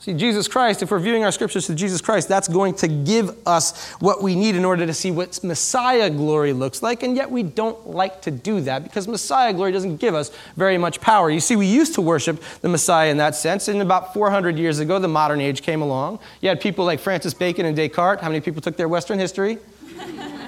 See, 0.00 0.14
Jesus 0.14 0.46
Christ, 0.46 0.80
if 0.80 0.92
we're 0.92 1.00
viewing 1.00 1.24
our 1.24 1.32
scriptures 1.32 1.66
to 1.66 1.74
Jesus 1.74 2.00
Christ, 2.00 2.28
that's 2.28 2.46
going 2.46 2.74
to 2.76 2.88
give 2.88 3.36
us 3.46 3.90
what 3.94 4.22
we 4.22 4.36
need 4.36 4.54
in 4.54 4.64
order 4.64 4.86
to 4.86 4.94
see 4.94 5.10
what 5.10 5.42
Messiah 5.42 6.08
glory 6.08 6.52
looks 6.52 6.82
like, 6.82 7.02
and 7.02 7.16
yet 7.16 7.30
we 7.30 7.42
don't 7.42 7.88
like 7.88 8.22
to 8.22 8.30
do 8.30 8.60
that 8.60 8.84
because 8.84 9.08
Messiah 9.08 9.52
glory 9.52 9.72
doesn't 9.72 9.96
give 9.96 10.14
us 10.14 10.30
very 10.56 10.78
much 10.78 11.00
power. 11.00 11.30
You 11.30 11.40
see, 11.40 11.56
we 11.56 11.66
used 11.66 11.94
to 11.94 12.00
worship 12.00 12.40
the 12.60 12.68
Messiah 12.68 13.10
in 13.10 13.16
that 13.16 13.34
sense, 13.34 13.66
and 13.66 13.82
about 13.82 14.14
400 14.14 14.56
years 14.56 14.78
ago, 14.78 15.00
the 15.00 15.08
modern 15.08 15.40
age 15.40 15.62
came 15.62 15.82
along. 15.82 16.20
You 16.40 16.48
had 16.48 16.60
people 16.60 16.84
like 16.84 17.00
Francis 17.00 17.34
Bacon 17.34 17.66
and 17.66 17.76
Descartes. 17.76 18.22
How 18.22 18.28
many 18.28 18.40
people 18.40 18.62
took 18.62 18.76
their 18.76 18.88
Western 18.88 19.18
history? 19.18 19.58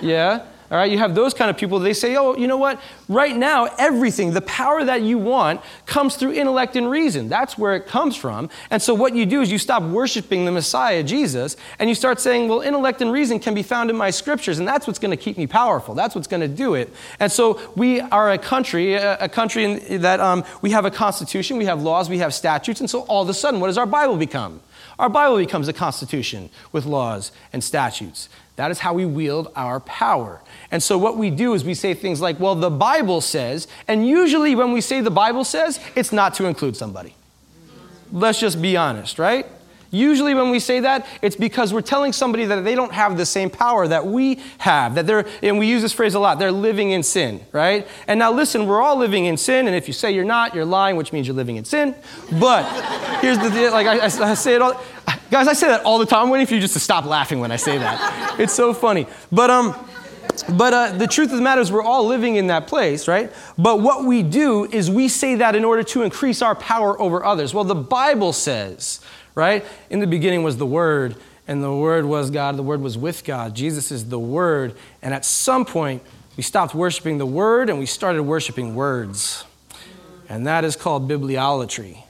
Yeah? 0.03 0.47
All 0.71 0.77
right, 0.77 0.89
you 0.89 0.99
have 0.99 1.17
those 1.17 1.35
kind 1.35 1.51
of 1.51 1.57
people. 1.57 1.81
They 1.81 1.93
say, 1.93 2.15
oh, 2.15 2.37
you 2.37 2.47
know 2.47 2.57
what? 2.57 2.81
Right 3.09 3.37
now, 3.37 3.65
everything, 3.77 4.35
the 4.35 4.41
power 4.43 4.85
that 4.85 5.03
you 5.03 5.19
want, 5.19 5.63
comes 5.85 6.15
through 6.15 6.35
intellect 6.35 6.77
and 6.77 6.89
reason. 6.89 7.29
That's 7.29 7.59
where 7.59 7.75
it 7.75 7.89
comes 7.89 8.15
from. 8.15 8.49
And 8.71 8.81
so, 8.81 8.95
what 8.95 9.17
you 9.17 9.27
do 9.27 9.41
is 9.41 9.51
you 9.51 9.59
stop 9.59 9.83
worshiping 9.83 10.45
the 10.45 10.53
Messiah, 10.53 11.03
Jesus, 11.03 11.57
and 11.81 11.89
you 11.89 11.97
start 11.97 12.21
saying, 12.21 12.49
well, 12.49 12.61
intellect 12.61 13.03
and 13.03 13.11
reason 13.11 13.41
can 13.41 13.53
be 13.53 13.65
found 13.65 13.91
in 13.91 13.97
my 13.97 14.11
scriptures, 14.11 14.61
and 14.61 14.69
that's 14.69 14.87
what's 14.87 15.01
going 15.01 15.11
to 15.11 15.17
keep 15.17 15.37
me 15.37 15.49
powerful. 15.49 15.97
That's 15.97 16.15
what's 16.15 16.29
going 16.29 16.43
to 16.43 16.49
do 16.49 16.75
it. 16.75 16.95
And 17.19 17.33
so, 17.33 17.61
we 17.75 18.01
are 18.01 18.31
a 18.31 18.39
country, 18.39 18.95
a, 18.95 19.29
country 19.29 19.75
that 19.97 20.21
um, 20.21 20.45
we 20.63 20.71
have 20.71 20.85
a 20.85 20.91
constitution, 20.93 21.57
we 21.57 21.65
have 21.65 21.83
laws, 21.83 22.09
we 22.09 22.19
have 22.19 22.33
statutes, 22.33 22.79
and 22.79 22.89
so 22.89 23.01
all 23.03 23.25
of 23.25 23.29
a 23.29 23.35
sudden, 23.35 23.59
what 23.59 23.67
does 23.67 23.79
our 23.79 23.87
Bible 23.87 24.17
become? 24.17 24.61
Our 25.01 25.09
Bible 25.09 25.39
becomes 25.39 25.67
a 25.67 25.73
constitution 25.73 26.51
with 26.73 26.85
laws 26.85 27.33
and 27.55 27.65
statutes. 27.65 28.29
That 28.57 28.71
is 28.71 28.81
how 28.81 28.93
we 28.93 29.07
wield 29.07 29.51
our 29.57 29.81
power. 29.81 30.43
And 30.71 30.83
so, 30.83 30.99
what 30.99 31.17
we 31.17 31.31
do 31.31 31.55
is 31.55 31.65
we 31.65 31.73
say 31.73 31.95
things 31.95 32.21
like, 32.21 32.39
well, 32.39 32.55
the 32.55 32.69
Bible 32.69 33.23
says, 33.23 33.67
and 33.89 34.07
usually 34.07 34.55
when 34.55 34.73
we 34.73 34.83
say 34.83 35.01
the 35.01 35.11
Bible 35.11 35.45
says, 35.45 35.81
it's 35.97 36.13
not 36.13 36.35
to 36.35 36.45
include 36.45 36.77
somebody. 36.77 37.15
Let's 38.13 38.39
just 38.39 38.61
be 38.61 38.77
honest, 38.77 39.19
right? 39.19 39.47
Usually, 39.91 40.35
when 40.35 40.51
we 40.51 40.61
say 40.61 40.81
that, 40.81 41.07
it's 41.21 41.37
because 41.37 41.73
we're 41.73 41.81
telling 41.81 42.13
somebody 42.13 42.45
that 42.45 42.63
they 42.63 42.75
don't 42.75 42.93
have 42.93 43.17
the 43.17 43.27
same 43.27 43.51
power 43.51 43.89
that 43.89 44.07
we 44.07 44.41
have. 44.59 44.95
That 44.95 45.07
they're, 45.07 45.27
and 45.43 45.59
we 45.59 45.67
use 45.67 45.83
this 45.83 45.93
phrase 45.93 46.15
a 46.15 46.21
lot, 46.21 46.39
they're 46.39 46.53
living 46.53 46.91
in 46.91 47.03
sin, 47.03 47.45
right? 47.51 47.89
And 48.07 48.19
now, 48.19 48.33
listen, 48.33 48.67
we're 48.67 48.81
all 48.81 48.97
living 48.97 49.25
in 49.25 49.37
sin, 49.37 49.67
and 49.67 49.75
if 49.75 49.89
you 49.89 49.93
say 49.93 50.13
you're 50.13 50.25
not, 50.25 50.55
you're 50.55 50.65
lying, 50.65 50.97
which 50.97 51.13
means 51.13 51.27
you're 51.27 51.37
living 51.37 51.57
in 51.57 51.65
sin. 51.65 51.95
But 52.39 52.65
here's 53.21 53.39
the 53.39 53.51
deal 53.51 53.73
like, 53.73 53.87
I, 53.87 53.99
I, 53.99 54.31
I 54.31 54.35
say 54.35 54.55
it 54.55 54.63
all, 54.63 54.81
guys, 55.31 55.49
I 55.49 55.55
say 55.55 55.69
that 55.69 55.85
all 55.85 55.99
the 55.99 56.07
time. 56.07 56.25
I'm 56.25 56.31
waiting 56.31 56.47
for 56.47 56.55
you 56.55 56.61
just 56.61 56.75
to 56.75 56.81
stop 56.81 57.05
laughing 57.05 57.41
when 57.41 57.51
I 57.51 57.57
say 57.57 57.79
that. 57.79 58.39
It's 58.39 58.53
so 58.53 58.73
funny. 58.73 59.07
But, 59.33 59.51
um, 59.51 59.75
but 60.57 60.73
uh, 60.73 60.93
the 60.93 61.07
truth 61.07 61.31
of 61.31 61.37
the 61.37 61.43
matter 61.43 61.61
is, 61.61 61.73
we're 61.73 61.83
all 61.83 62.07
living 62.07 62.37
in 62.37 62.47
that 62.47 62.67
place, 62.67 63.09
right? 63.09 63.33
But 63.59 63.81
what 63.81 64.05
we 64.05 64.23
do 64.23 64.67
is 64.67 64.91
we 64.91 65.09
say 65.09 65.35
that 65.37 65.55
in 65.55 65.65
order 65.65 65.83
to 65.83 66.03
increase 66.03 66.43
our 66.43 66.55
power 66.55 67.01
over 67.01 67.25
others. 67.25 67.53
Well, 67.53 67.65
the 67.65 67.75
Bible 67.75 68.33
says, 68.33 69.01
right? 69.35 69.65
In 69.89 70.01
the 70.01 70.07
beginning 70.07 70.43
was 70.43 70.57
the 70.57 70.67
Word, 70.67 71.17
and 71.51 71.65
the 71.65 71.75
Word 71.75 72.05
was 72.05 72.31
God, 72.31 72.57
the 72.57 72.63
Word 72.63 72.81
was 72.81 72.97
with 72.97 73.25
God. 73.25 73.57
Jesus 73.57 73.91
is 73.91 74.09
the 74.09 74.21
Word. 74.21 74.77
And 75.03 75.13
at 75.13 75.25
some 75.25 75.65
point, 75.65 76.01
we 76.37 76.45
stopped 76.45 76.77
worshiping 76.77 77.19
the 77.19 77.27
Word 77.27 77.69
and 77.69 77.79
we 77.79 77.87
started 77.87 78.23
worshiping 78.23 78.77
words. 78.77 79.45
And 80.29 80.47
that 80.47 80.65
is 80.65 80.77
called 80.77 81.09
bibliolatry. 81.09 82.05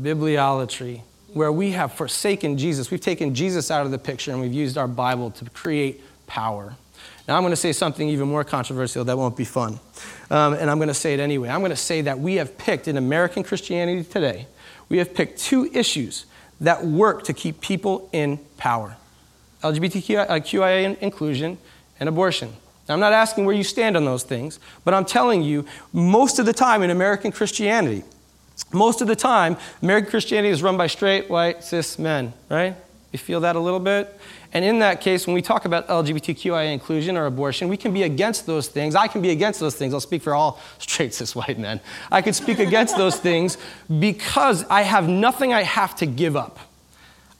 Bibliolatry, 0.00 1.02
where 1.34 1.52
we 1.52 1.72
have 1.72 1.92
forsaken 1.92 2.56
Jesus. 2.56 2.90
We've 2.90 3.02
taken 3.02 3.34
Jesus 3.34 3.70
out 3.70 3.84
of 3.84 3.92
the 3.92 3.98
picture 3.98 4.32
and 4.32 4.40
we've 4.40 4.54
used 4.54 4.78
our 4.78 4.88
Bible 4.88 5.30
to 5.32 5.44
create 5.50 6.00
power. 6.26 6.74
Now, 7.28 7.36
I'm 7.36 7.42
going 7.42 7.52
to 7.52 7.56
say 7.56 7.72
something 7.72 8.08
even 8.08 8.28
more 8.28 8.44
controversial 8.44 9.04
that 9.04 9.18
won't 9.18 9.36
be 9.36 9.44
fun. 9.44 9.78
Um, 10.30 10.54
and 10.54 10.70
I'm 10.70 10.78
going 10.78 10.88
to 10.88 10.94
say 10.94 11.12
it 11.12 11.20
anyway. 11.20 11.50
I'm 11.50 11.60
going 11.60 11.70
to 11.70 11.76
say 11.76 12.00
that 12.00 12.18
we 12.18 12.36
have 12.36 12.56
picked 12.56 12.88
in 12.88 12.96
American 12.96 13.42
Christianity 13.42 14.04
today, 14.04 14.46
we 14.88 14.96
have 14.98 15.14
picked 15.14 15.38
two 15.38 15.66
issues 15.66 16.24
that 16.60 16.84
work 16.84 17.24
to 17.24 17.32
keep 17.32 17.60
people 17.60 18.08
in 18.12 18.38
power 18.56 18.96
LGBTQIA 19.64 20.90
uh, 20.90 20.96
inclusion 21.00 21.58
and 21.98 22.08
abortion. 22.08 22.52
Now, 22.86 22.94
I'm 22.94 23.00
not 23.00 23.14
asking 23.14 23.46
where 23.46 23.54
you 23.54 23.64
stand 23.64 23.96
on 23.96 24.04
those 24.04 24.22
things, 24.22 24.60
but 24.84 24.92
I'm 24.92 25.06
telling 25.06 25.42
you, 25.42 25.64
most 25.92 26.38
of 26.38 26.44
the 26.44 26.52
time 26.52 26.82
in 26.82 26.90
American 26.90 27.32
Christianity, 27.32 28.04
most 28.72 29.00
of 29.00 29.08
the 29.08 29.16
time, 29.16 29.56
American 29.82 30.10
Christianity 30.10 30.50
is 30.50 30.62
run 30.62 30.76
by 30.76 30.86
straight, 30.86 31.30
white, 31.30 31.64
cis 31.64 31.98
men, 31.98 32.34
right? 32.50 32.76
You 33.10 33.18
feel 33.18 33.40
that 33.40 33.56
a 33.56 33.60
little 33.60 33.80
bit? 33.80 34.14
And 34.54 34.64
in 34.64 34.78
that 34.78 35.00
case, 35.00 35.26
when 35.26 35.34
we 35.34 35.42
talk 35.42 35.64
about 35.64 35.88
LGBTQIA 35.88 36.72
inclusion 36.72 37.16
or 37.16 37.26
abortion, 37.26 37.68
we 37.68 37.76
can 37.76 37.92
be 37.92 38.04
against 38.04 38.46
those 38.46 38.68
things. 38.68 38.94
I 38.94 39.08
can 39.08 39.20
be 39.20 39.30
against 39.30 39.58
those 39.58 39.74
things. 39.74 39.92
I'll 39.92 40.00
speak 40.00 40.22
for 40.22 40.32
all 40.32 40.60
straight 40.78 41.12
cis 41.12 41.34
white 41.34 41.58
men. 41.58 41.80
I 42.10 42.22
can 42.22 42.32
speak 42.32 42.60
against 42.60 42.96
those 42.96 43.18
things 43.18 43.58
because 43.98 44.64
I 44.70 44.82
have 44.82 45.08
nothing 45.08 45.52
I 45.52 45.64
have 45.64 45.96
to 45.96 46.06
give 46.06 46.36
up. 46.36 46.60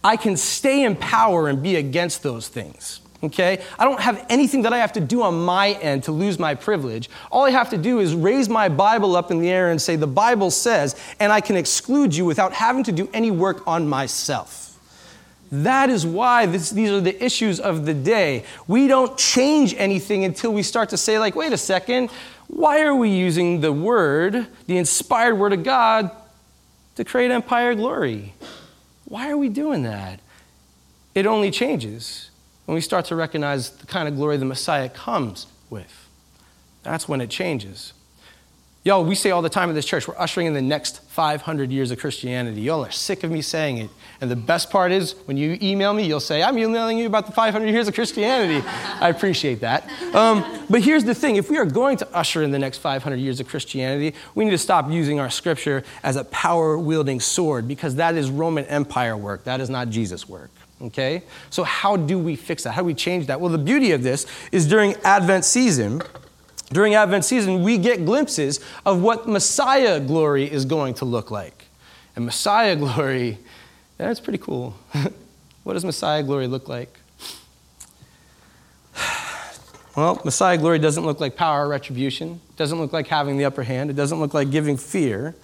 I 0.03 0.17
can 0.17 0.37
stay 0.37 0.83
in 0.83 0.97
power 0.97 1.49
and 1.49 1.63
be 1.63 1.77
against 1.77 2.25
those 2.25 2.49
things. 2.49 3.01
Okay? 3.23 3.63
I 3.79 3.85
don't 3.85 4.01
have 4.01 4.27
anything 4.29 4.63
that 4.63 4.73
I 4.73 4.79
have 4.79 4.93
to 4.95 5.01
do 5.01 5.23
on 5.23 5.41
my 5.41 5.71
end 5.71 6.03
to 6.05 6.13
lose 6.13 6.41
my 6.41 6.57
privilege. 6.57 7.09
All 7.31 7.45
I 7.45 7.51
have 7.51 7.71
to 7.71 7.79
do 7.79 8.01
is 8.01 8.13
raise 8.15 8.49
my 8.49 8.69
Bible 8.69 9.15
up 9.15 9.31
in 9.31 9.39
the 9.39 9.49
air 9.51 9.71
and 9.71 9.81
say, 9.81 9.95
The 9.95 10.07
Bible 10.09 10.51
says, 10.51 11.01
and 11.21 11.33
I 11.33 11.41
can 11.41 11.55
exclude 11.55 12.15
you 12.15 12.25
without 12.25 12.53
having 12.53 12.83
to 12.85 12.93
do 12.93 13.09
any 13.15 13.31
work 13.31 13.67
on 13.69 13.89
myself. 13.89 14.64
That 15.63 15.89
is 15.89 16.05
why 16.05 16.47
this, 16.47 16.71
these 16.71 16.91
are 16.91 17.01
the 17.01 17.25
issues 17.25 17.61
of 17.61 17.87
the 17.87 17.95
day. 17.95 18.45
We 18.67 18.89
don't 18.89 19.17
change 19.17 19.73
anything 19.79 20.25
until 20.25 20.53
we 20.53 20.65
start 20.65 20.89
to 20.89 20.97
say, 20.97 21.17
like, 21.21 21.37
wait 21.37 21.53
a 21.53 21.57
second, 21.57 22.11
why 22.49 22.83
are 22.83 22.95
we 22.95 23.09
using 23.09 23.61
the 23.61 23.73
word, 23.73 24.49
the 24.67 24.77
inspired 24.77 25.37
word 25.37 25.53
of 25.53 25.63
God, 25.63 26.11
to 26.97 27.05
create 27.05 27.31
empire 27.31 27.77
glory? 27.77 28.35
Why 29.05 29.31
are 29.31 29.37
we 29.37 29.49
doing 29.49 29.85
that? 29.85 30.19
It 31.15 31.25
only 31.25 31.53
changes 31.53 32.31
when 32.67 32.75
we 32.75 32.81
start 32.81 33.05
to 33.07 33.15
recognize 33.15 33.71
the 33.71 33.87
kind 33.87 34.09
of 34.09 34.17
glory 34.17 34.37
the 34.39 34.45
Messiah 34.45 34.89
comes 34.89 35.47
with. 35.71 36.09
That's 36.83 37.09
when 37.09 37.21
it 37.21 37.31
changes. 37.31 37.93
Y'all, 38.87 39.03
we 39.03 39.15
say 39.15 39.31
all 39.31 39.41
the 39.41 39.49
time 39.49 39.71
in 39.71 39.75
this 39.75 39.87
church, 39.87 40.07
we're 40.07 40.19
ushering 40.19 40.47
in 40.47 40.53
the 40.53 40.61
next 40.61 41.01
500 41.05 41.73
years 41.73 41.91
of 41.91 41.99
Christianity. 41.99 42.61
Y'all 42.61 42.85
are 42.85 42.91
sick 42.91 43.25
of 43.25 43.31
me 43.31 43.41
saying 43.41 43.79
it. 43.79 43.89
And 44.21 44.31
the 44.31 44.37
best 44.37 44.69
part 44.69 44.93
is 44.93 45.13
when 45.25 45.39
you 45.39 45.57
email 45.63 45.95
me, 45.95 46.07
you'll 46.07 46.21
say, 46.21 46.43
I'm 46.43 46.59
emailing 46.59 46.99
you 46.99 47.07
about 47.07 47.25
the 47.25 47.33
500 47.33 47.67
years 47.67 47.89
of 47.89 47.95
Christianity. 47.95 48.63
I 49.01 49.09
appreciate 49.09 49.63
that. 49.63 49.89
Um, 50.15 50.45
but 50.69 50.83
here's 50.83 51.03
the 51.03 51.15
thing 51.15 51.37
if 51.37 51.49
we 51.49 51.57
are 51.57 51.65
going 51.65 51.97
to 51.97 52.15
usher 52.15 52.43
in 52.43 52.51
the 52.51 52.59
next 52.59 52.77
500 52.77 53.17
years 53.17 53.41
of 53.41 53.49
Christianity, 53.49 54.15
we 54.35 54.45
need 54.45 54.51
to 54.51 54.59
stop 54.59 54.91
using 54.91 55.19
our 55.19 55.31
scripture 55.31 55.83
as 56.03 56.17
a 56.17 56.25
power 56.25 56.79
wielding 56.79 57.21
sword 57.21 57.67
because 57.67 57.95
that 57.95 58.17
is 58.17 58.29
Roman 58.29 58.67
Empire 58.67 59.17
work. 59.17 59.45
That 59.45 59.63
is 59.63 59.71
not 59.71 59.89
Jesus' 59.89 60.29
work. 60.29 60.51
Okay? 60.83 61.23
So, 61.49 61.65
how 61.65 61.97
do 61.97 62.19
we 62.19 62.37
fix 62.37 62.65
that? 62.65 62.73
How 62.73 62.83
do 62.83 62.87
we 62.87 62.93
change 62.93 63.29
that? 63.29 63.41
Well, 63.41 63.51
the 63.51 63.57
beauty 63.57 63.93
of 63.93 64.03
this 64.03 64.27
is 64.53 64.69
during 64.69 64.93
Advent 65.05 65.47
season, 65.47 66.03
during 66.71 66.95
Advent 66.95 67.25
season, 67.25 67.63
we 67.63 67.79
get 67.79 68.05
glimpses 68.05 68.61
of 68.87 69.03
what 69.03 69.29
Messiah 69.29 70.01
glory 70.01 70.51
is 70.51 70.65
going 70.65 70.95
to 70.95 71.05
look 71.05 71.31
like. 71.31 71.67
And 72.17 72.25
Messiah 72.25 72.77
glory, 72.85 73.39
that's 73.99 74.21
pretty 74.21 74.39
cool. 74.39 74.75
what 75.65 75.75
does 75.75 75.85
Messiah 75.85 76.23
glory 76.23 76.47
look 76.47 76.69
like? 76.69 76.99
Well, 79.97 80.21
Messiah 80.25 80.59
glory 80.59 80.81
doesn't 80.81 81.07
look 81.07 81.21
like 81.21 81.37
power 81.37 81.67
or 81.67 81.69
retribution. 81.69 82.41
It 82.51 82.57
doesn't 82.57 82.81
look 82.81 82.93
like 82.93 83.07
having 83.07 83.37
the 83.37 83.45
upper 83.45 83.63
hand. 83.63 83.91
It 83.91 83.93
doesn't 83.93 84.19
look 84.19 84.35
like 84.35 84.51
giving 84.51 84.77
fear. 84.77 85.37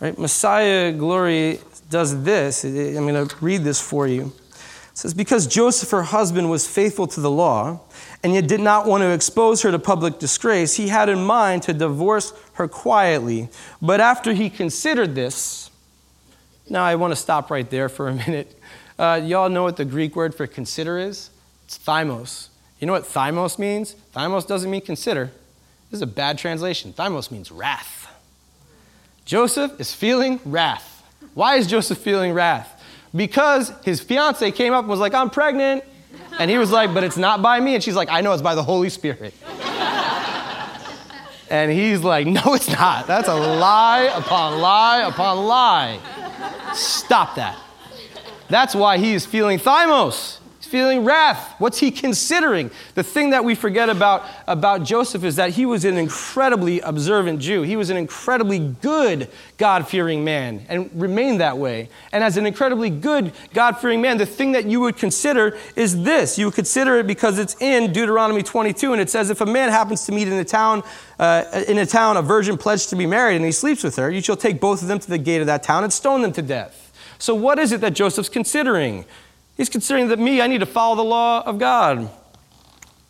Right? 0.00 0.18
Messiah 0.18 0.90
glory 0.90 1.60
does 1.90 2.22
this. 2.22 2.64
I'm 2.64 3.06
going 3.06 3.28
to 3.28 3.36
read 3.44 3.62
this 3.62 3.82
for 3.82 4.08
you. 4.08 4.32
It 4.94 4.98
says, 4.98 5.12
Because 5.12 5.48
Joseph, 5.48 5.90
her 5.90 6.04
husband, 6.04 6.48
was 6.48 6.68
faithful 6.68 7.08
to 7.08 7.20
the 7.20 7.30
law, 7.30 7.80
and 8.22 8.32
yet 8.32 8.46
did 8.46 8.60
not 8.60 8.86
want 8.86 9.02
to 9.02 9.10
expose 9.10 9.60
her 9.62 9.72
to 9.72 9.78
public 9.80 10.20
disgrace, 10.20 10.76
he 10.76 10.86
had 10.86 11.08
in 11.08 11.24
mind 11.24 11.64
to 11.64 11.74
divorce 11.74 12.32
her 12.52 12.68
quietly. 12.68 13.48
But 13.82 14.00
after 14.00 14.32
he 14.32 14.48
considered 14.48 15.16
this, 15.16 15.68
now 16.70 16.84
I 16.84 16.94
want 16.94 17.10
to 17.10 17.16
stop 17.16 17.50
right 17.50 17.68
there 17.68 17.88
for 17.88 18.06
a 18.06 18.14
minute. 18.14 18.56
Uh, 18.96 19.20
y'all 19.22 19.48
know 19.48 19.64
what 19.64 19.76
the 19.76 19.84
Greek 19.84 20.14
word 20.14 20.32
for 20.32 20.46
consider 20.46 20.96
is? 20.96 21.30
It's 21.64 21.76
thymos. 21.76 22.50
You 22.78 22.86
know 22.86 22.92
what 22.92 23.02
thymos 23.02 23.58
means? 23.58 23.96
Thymos 24.14 24.46
doesn't 24.46 24.70
mean 24.70 24.80
consider. 24.80 25.32
This 25.90 25.98
is 25.98 26.02
a 26.02 26.06
bad 26.06 26.38
translation. 26.38 26.92
Thymos 26.92 27.32
means 27.32 27.50
wrath. 27.50 28.08
Joseph 29.24 29.80
is 29.80 29.92
feeling 29.92 30.38
wrath. 30.44 31.02
Why 31.34 31.56
is 31.56 31.66
Joseph 31.66 31.98
feeling 31.98 32.32
wrath? 32.32 32.73
Because 33.14 33.72
his 33.84 34.00
fiance 34.00 34.50
came 34.52 34.72
up 34.72 34.80
and 34.80 34.88
was 34.88 35.00
like, 35.00 35.14
I'm 35.14 35.30
pregnant. 35.30 35.84
And 36.38 36.50
he 36.50 36.58
was 36.58 36.70
like, 36.70 36.92
But 36.92 37.04
it's 37.04 37.16
not 37.16 37.42
by 37.42 37.60
me. 37.60 37.74
And 37.74 37.82
she's 37.82 37.94
like, 37.94 38.08
I 38.10 38.20
know 38.20 38.32
it's 38.32 38.42
by 38.42 38.54
the 38.54 38.62
Holy 38.62 38.88
Spirit. 38.88 39.34
And 41.50 41.70
he's 41.70 42.02
like, 42.02 42.26
No, 42.26 42.54
it's 42.54 42.70
not. 42.70 43.06
That's 43.06 43.28
a 43.28 43.34
lie 43.34 44.10
upon 44.16 44.60
lie 44.60 45.02
upon 45.02 45.44
lie. 45.44 46.00
Stop 46.72 47.36
that. 47.36 47.56
That's 48.48 48.74
why 48.74 48.98
he 48.98 49.12
is 49.12 49.26
feeling 49.26 49.58
thymos 49.58 50.38
feeling 50.64 51.04
wrath. 51.04 51.54
What's 51.58 51.78
he 51.78 51.90
considering? 51.90 52.70
The 52.94 53.02
thing 53.02 53.30
that 53.30 53.44
we 53.44 53.54
forget 53.54 53.88
about, 53.88 54.24
about 54.46 54.82
Joseph 54.82 55.24
is 55.24 55.36
that 55.36 55.50
he 55.50 55.66
was 55.66 55.84
an 55.84 55.96
incredibly 55.96 56.80
observant 56.80 57.40
Jew. 57.40 57.62
He 57.62 57.76
was 57.76 57.90
an 57.90 57.96
incredibly 57.96 58.58
good 58.58 59.28
God 59.56 59.86
fearing 59.86 60.24
man 60.24 60.64
and 60.68 60.90
remained 60.94 61.40
that 61.40 61.58
way. 61.58 61.88
And 62.12 62.24
as 62.24 62.36
an 62.36 62.46
incredibly 62.46 62.90
good 62.90 63.32
God 63.52 63.78
fearing 63.78 64.00
man, 64.00 64.18
the 64.18 64.26
thing 64.26 64.52
that 64.52 64.66
you 64.66 64.80
would 64.80 64.96
consider 64.96 65.56
is 65.76 66.02
this. 66.02 66.38
You 66.38 66.46
would 66.46 66.54
consider 66.54 66.98
it 66.98 67.06
because 67.06 67.38
it's 67.38 67.56
in 67.60 67.92
Deuteronomy 67.92 68.42
22, 68.42 68.92
and 68.92 69.00
it 69.00 69.10
says, 69.10 69.30
If 69.30 69.40
a 69.40 69.46
man 69.46 69.70
happens 69.70 70.04
to 70.06 70.12
meet 70.12 70.28
in 70.28 70.34
a 70.34 70.44
town, 70.44 70.82
uh, 71.18 71.64
in 71.68 71.78
a 71.78 71.86
town 71.86 72.16
a 72.16 72.22
virgin 72.22 72.56
pledged 72.56 72.90
to 72.90 72.96
be 72.96 73.06
married 73.06 73.36
and 73.36 73.44
he 73.44 73.52
sleeps 73.52 73.84
with 73.84 73.96
her, 73.96 74.10
you 74.10 74.20
shall 74.20 74.36
take 74.36 74.60
both 74.60 74.82
of 74.82 74.88
them 74.88 74.98
to 74.98 75.08
the 75.08 75.18
gate 75.18 75.40
of 75.40 75.46
that 75.46 75.62
town 75.62 75.84
and 75.84 75.92
stone 75.92 76.22
them 76.22 76.32
to 76.32 76.42
death. 76.42 76.92
So, 77.18 77.34
what 77.34 77.58
is 77.58 77.72
it 77.72 77.80
that 77.80 77.94
Joseph's 77.94 78.28
considering? 78.28 79.04
He's 79.56 79.68
considering 79.68 80.08
that 80.08 80.18
me, 80.18 80.40
I 80.40 80.46
need 80.46 80.58
to 80.58 80.66
follow 80.66 80.96
the 80.96 81.04
law 81.04 81.42
of 81.42 81.58
God. 81.58 82.10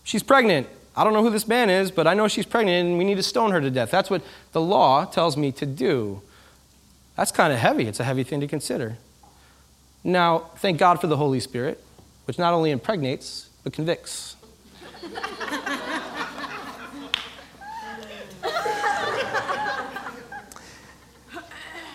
She's 0.02 0.22
pregnant. 0.22 0.68
I 0.96 1.02
don't 1.02 1.12
know 1.12 1.22
who 1.22 1.30
this 1.30 1.48
man 1.48 1.70
is, 1.70 1.90
but 1.90 2.06
I 2.06 2.14
know 2.14 2.28
she's 2.28 2.46
pregnant 2.46 2.88
and 2.88 2.98
we 2.98 3.04
need 3.04 3.16
to 3.16 3.22
stone 3.22 3.50
her 3.50 3.60
to 3.60 3.70
death. 3.70 3.90
That's 3.90 4.10
what 4.10 4.22
the 4.52 4.60
law 4.60 5.04
tells 5.06 5.36
me 5.36 5.50
to 5.52 5.66
do. 5.66 6.22
That's 7.16 7.32
kind 7.32 7.52
of 7.52 7.58
heavy. 7.58 7.86
It's 7.86 8.00
a 8.00 8.04
heavy 8.04 8.22
thing 8.22 8.40
to 8.40 8.46
consider. 8.46 8.98
Now, 10.04 10.50
thank 10.56 10.78
God 10.78 11.00
for 11.00 11.06
the 11.06 11.16
Holy 11.16 11.40
Spirit, 11.40 11.82
which 12.26 12.38
not 12.38 12.52
only 12.52 12.70
impregnates, 12.70 13.48
but 13.62 13.72
convicts. 13.72 14.36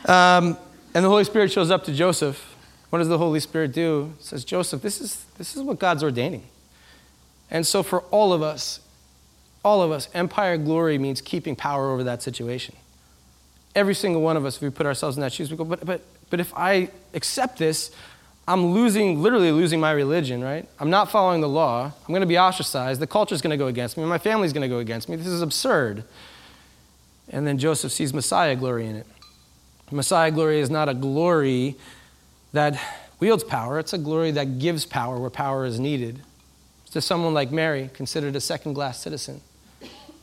um, 0.05 0.57
and 0.95 1.05
the 1.05 1.09
Holy 1.09 1.23
Spirit 1.23 1.51
shows 1.51 1.69
up 1.69 1.83
to 1.83 1.93
Joseph 1.93 2.48
What 2.89 2.99
does 2.99 3.07
the 3.07 3.17
Holy 3.17 3.39
Spirit 3.39 3.71
do? 3.71 4.13
It 4.19 4.23
says, 4.23 4.43
Joseph, 4.43 4.81
this 4.81 4.99
is, 4.99 5.25
this 5.37 5.55
is 5.55 5.61
what 5.61 5.79
God's 5.79 6.03
ordaining. 6.03 6.43
And 7.51 7.65
so 7.65 7.83
for 7.83 8.01
all 8.11 8.33
of 8.33 8.41
us, 8.41 8.79
all 9.63 9.81
of 9.81 9.91
us, 9.91 10.09
empire 10.13 10.57
glory 10.57 10.97
means 10.97 11.21
keeping 11.21 11.55
power 11.55 11.91
over 11.91 12.03
that 12.05 12.21
situation. 12.21 12.75
Every 13.75 13.93
single 13.93 14.21
one 14.21 14.37
of 14.37 14.45
us, 14.45 14.55
if 14.55 14.61
we 14.61 14.69
put 14.69 14.85
ourselves 14.85 15.17
in 15.17 15.21
that 15.21 15.33
shoes, 15.33 15.51
we 15.51 15.57
go, 15.57 15.63
but, 15.63 15.85
but, 15.85 16.01
but 16.29 16.39
if 16.39 16.53
I 16.55 16.89
accept 17.13 17.59
this, 17.59 17.91
I'm 18.47 18.67
losing, 18.67 19.21
literally 19.21 19.51
losing 19.51 19.79
my 19.79 19.91
religion, 19.91 20.43
right? 20.43 20.67
I'm 20.79 20.89
not 20.89 21.11
following 21.11 21.41
the 21.41 21.49
law. 21.49 21.85
I'm 21.85 22.07
going 22.07 22.21
to 22.21 22.27
be 22.27 22.39
ostracized. 22.39 22.99
The 22.99 23.05
culture's 23.05 23.43
going 23.43 23.51
to 23.51 23.57
go 23.57 23.67
against 23.67 23.95
me. 23.95 24.05
My 24.05 24.17
family's 24.17 24.53
going 24.53 24.63
to 24.63 24.67
go 24.67 24.79
against 24.79 25.07
me. 25.07 25.17
This 25.17 25.27
is 25.27 25.43
absurd. 25.43 26.03
And 27.29 27.45
then 27.45 27.59
Joseph 27.59 27.91
sees 27.91 28.11
Messiah 28.11 28.55
glory 28.55 28.87
in 28.87 28.95
it. 28.95 29.05
Messiah 29.91 30.31
glory 30.31 30.59
is 30.59 30.71
not 30.71 30.89
a 30.89 30.95
glory 30.95 31.75
that 32.51 32.79
wields 33.19 33.43
power, 33.43 33.79
it's 33.79 33.93
a 33.93 33.97
glory 33.97 34.31
that 34.31 34.59
gives 34.59 34.85
power 34.85 35.19
where 35.19 35.29
power 35.29 35.65
is 35.65 35.79
needed. 35.79 36.21
To 36.91 37.01
someone 37.01 37.33
like 37.33 37.51
Mary, 37.51 37.89
considered 37.93 38.35
a 38.35 38.41
second 38.41 38.73
class 38.73 38.99
citizen. 38.99 39.41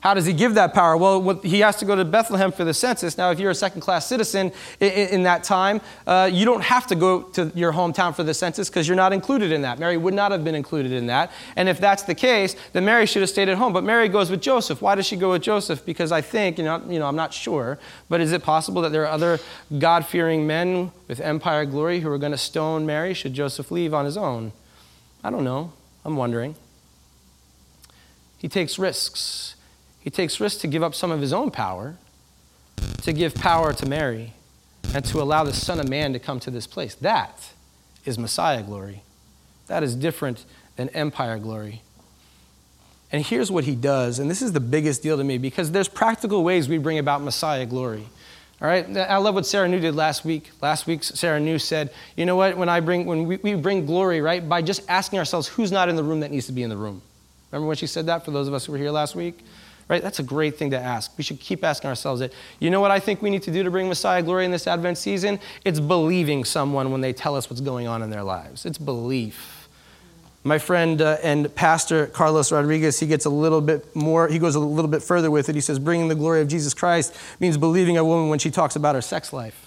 How 0.00 0.14
does 0.14 0.26
he 0.26 0.32
give 0.32 0.54
that 0.54 0.72
power? 0.72 0.96
Well, 0.96 1.40
he 1.40 1.60
has 1.60 1.76
to 1.76 1.84
go 1.84 1.96
to 1.96 2.04
Bethlehem 2.04 2.52
for 2.52 2.64
the 2.64 2.74
census. 2.74 3.18
Now, 3.18 3.30
if 3.30 3.40
you're 3.40 3.50
a 3.50 3.56
second 3.56 3.80
class 3.80 4.06
citizen 4.06 4.52
in, 4.78 5.24
that 5.24 5.42
time, 5.42 5.80
uh, 6.06 6.30
you 6.32 6.44
don't 6.44 6.62
have 6.62 6.86
to 6.88 6.94
go 6.94 7.22
to 7.22 7.50
your 7.54 7.72
hometown 7.72 8.14
for 8.14 8.22
the 8.22 8.34
census 8.34 8.68
because 8.68 8.86
you're 8.86 8.96
not 8.96 9.12
included 9.12 9.50
in 9.50 9.62
that. 9.62 9.78
Mary 9.80 9.96
would 9.96 10.14
not 10.14 10.30
have 10.30 10.44
been 10.44 10.54
included 10.54 10.92
in 10.92 11.06
that. 11.06 11.32
And 11.56 11.68
if 11.68 11.80
that's 11.80 12.04
the 12.04 12.14
case, 12.14 12.54
then 12.72 12.84
Mary 12.84 13.06
should 13.06 13.22
have 13.22 13.30
stayed 13.30 13.48
at 13.48 13.58
home. 13.58 13.72
But 13.72 13.82
Mary 13.82 14.08
goes 14.08 14.30
with 14.30 14.40
Joseph. 14.40 14.80
Why 14.80 14.94
does 14.94 15.06
she 15.06 15.16
go 15.16 15.30
with 15.32 15.42
Joseph? 15.42 15.84
Because 15.84 16.12
I 16.12 16.20
think, 16.20 16.58
you 16.58 16.64
know, 16.64 16.80
you 16.88 17.00
know 17.00 17.06
I'm 17.06 17.16
not 17.16 17.32
sure, 17.32 17.78
but 18.08 18.20
is 18.20 18.30
it 18.32 18.44
possible 18.44 18.82
that 18.82 18.92
there 18.92 19.02
are 19.02 19.10
other 19.10 19.40
God 19.76 20.06
fearing 20.06 20.46
men 20.46 20.92
with 21.08 21.20
empire 21.20 21.64
glory 21.64 22.00
who 22.00 22.10
are 22.10 22.18
going 22.18 22.32
to 22.32 22.38
stone 22.38 22.86
Mary 22.86 23.12
should 23.12 23.34
Joseph 23.34 23.72
leave 23.72 23.92
on 23.92 24.04
his 24.04 24.16
own? 24.16 24.52
I 25.24 25.30
don't 25.30 25.42
know. 25.42 25.72
I'm 26.04 26.16
wondering. 26.16 26.54
He 28.38 28.48
takes 28.48 28.78
risks. 28.78 29.55
He 30.06 30.10
takes 30.10 30.38
risks 30.38 30.60
to 30.60 30.68
give 30.68 30.84
up 30.84 30.94
some 30.94 31.10
of 31.10 31.20
his 31.20 31.32
own 31.32 31.50
power, 31.50 31.96
to 33.02 33.12
give 33.12 33.34
power 33.34 33.72
to 33.72 33.86
Mary, 33.86 34.34
and 34.94 35.04
to 35.06 35.20
allow 35.20 35.42
the 35.42 35.52
Son 35.52 35.80
of 35.80 35.88
Man 35.88 36.12
to 36.12 36.20
come 36.20 36.38
to 36.40 36.50
this 36.52 36.64
place. 36.64 36.94
That 36.94 37.48
is 38.04 38.16
Messiah 38.16 38.62
glory. 38.62 39.02
That 39.66 39.82
is 39.82 39.96
different 39.96 40.44
than 40.76 40.90
empire 40.90 41.40
glory. 41.40 41.82
And 43.10 43.26
here's 43.26 43.50
what 43.50 43.64
he 43.64 43.74
does, 43.74 44.20
and 44.20 44.30
this 44.30 44.42
is 44.42 44.52
the 44.52 44.60
biggest 44.60 45.02
deal 45.02 45.16
to 45.16 45.24
me 45.24 45.38
because 45.38 45.72
there's 45.72 45.88
practical 45.88 46.44
ways 46.44 46.68
we 46.68 46.78
bring 46.78 47.00
about 47.00 47.20
Messiah 47.20 47.66
glory. 47.66 48.06
All 48.62 48.68
right, 48.68 48.86
I 48.96 49.16
love 49.16 49.34
what 49.34 49.44
Sarah 49.44 49.66
New 49.66 49.80
did 49.80 49.96
last 49.96 50.24
week. 50.24 50.52
Last 50.62 50.86
week, 50.86 51.02
Sarah 51.02 51.40
New 51.40 51.58
said, 51.58 51.92
"You 52.14 52.26
know 52.26 52.36
what? 52.36 52.56
When 52.56 52.68
I 52.68 52.78
bring, 52.78 53.06
when 53.06 53.26
we, 53.26 53.38
we 53.38 53.54
bring 53.56 53.86
glory, 53.86 54.20
right, 54.20 54.48
by 54.48 54.62
just 54.62 54.82
asking 54.88 55.18
ourselves 55.18 55.48
who's 55.48 55.72
not 55.72 55.88
in 55.88 55.96
the 55.96 56.04
room 56.04 56.20
that 56.20 56.30
needs 56.30 56.46
to 56.46 56.52
be 56.52 56.62
in 56.62 56.70
the 56.70 56.76
room." 56.76 57.02
Remember 57.50 57.66
when 57.66 57.76
she 57.76 57.88
said 57.88 58.06
that? 58.06 58.24
For 58.24 58.30
those 58.30 58.46
of 58.46 58.54
us 58.54 58.66
who 58.66 58.72
were 58.72 58.78
here 58.78 58.92
last 58.92 59.16
week, 59.16 59.40
Right? 59.88 60.02
That's 60.02 60.18
a 60.18 60.24
great 60.24 60.56
thing 60.56 60.70
to 60.70 60.78
ask. 60.78 61.16
We 61.16 61.22
should 61.22 61.38
keep 61.38 61.62
asking 61.62 61.88
ourselves 61.88 62.20
it. 62.20 62.32
You 62.58 62.70
know 62.70 62.80
what 62.80 62.90
I 62.90 62.98
think 62.98 63.22
we 63.22 63.30
need 63.30 63.44
to 63.44 63.52
do 63.52 63.62
to 63.62 63.70
bring 63.70 63.88
Messiah 63.88 64.20
glory 64.20 64.44
in 64.44 64.50
this 64.50 64.66
Advent 64.66 64.98
season? 64.98 65.38
It's 65.64 65.78
believing 65.78 66.44
someone 66.44 66.90
when 66.90 67.00
they 67.00 67.12
tell 67.12 67.36
us 67.36 67.48
what's 67.48 67.60
going 67.60 67.86
on 67.86 68.02
in 68.02 68.10
their 68.10 68.24
lives. 68.24 68.66
It's 68.66 68.78
belief. 68.78 69.68
My 70.42 70.58
friend 70.58 71.02
uh, 71.02 71.18
and 71.22 71.52
pastor 71.54 72.06
Carlos 72.06 72.52
Rodriguez, 72.52 73.00
he 73.00 73.06
gets 73.06 73.24
a 73.24 73.30
little 73.30 73.60
bit 73.60 73.94
more, 73.96 74.28
he 74.28 74.38
goes 74.38 74.54
a 74.54 74.60
little 74.60 74.90
bit 74.90 75.02
further 75.02 75.30
with 75.30 75.48
it. 75.48 75.54
He 75.54 75.60
says, 75.60 75.78
bringing 75.78 76.08
the 76.08 76.14
glory 76.14 76.40
of 76.40 76.48
Jesus 76.48 76.72
Christ 76.74 77.16
means 77.40 77.56
believing 77.56 77.96
a 77.96 78.04
woman 78.04 78.28
when 78.28 78.38
she 78.38 78.50
talks 78.50 78.76
about 78.76 78.94
her 78.94 79.00
sex 79.00 79.32
life. 79.32 79.65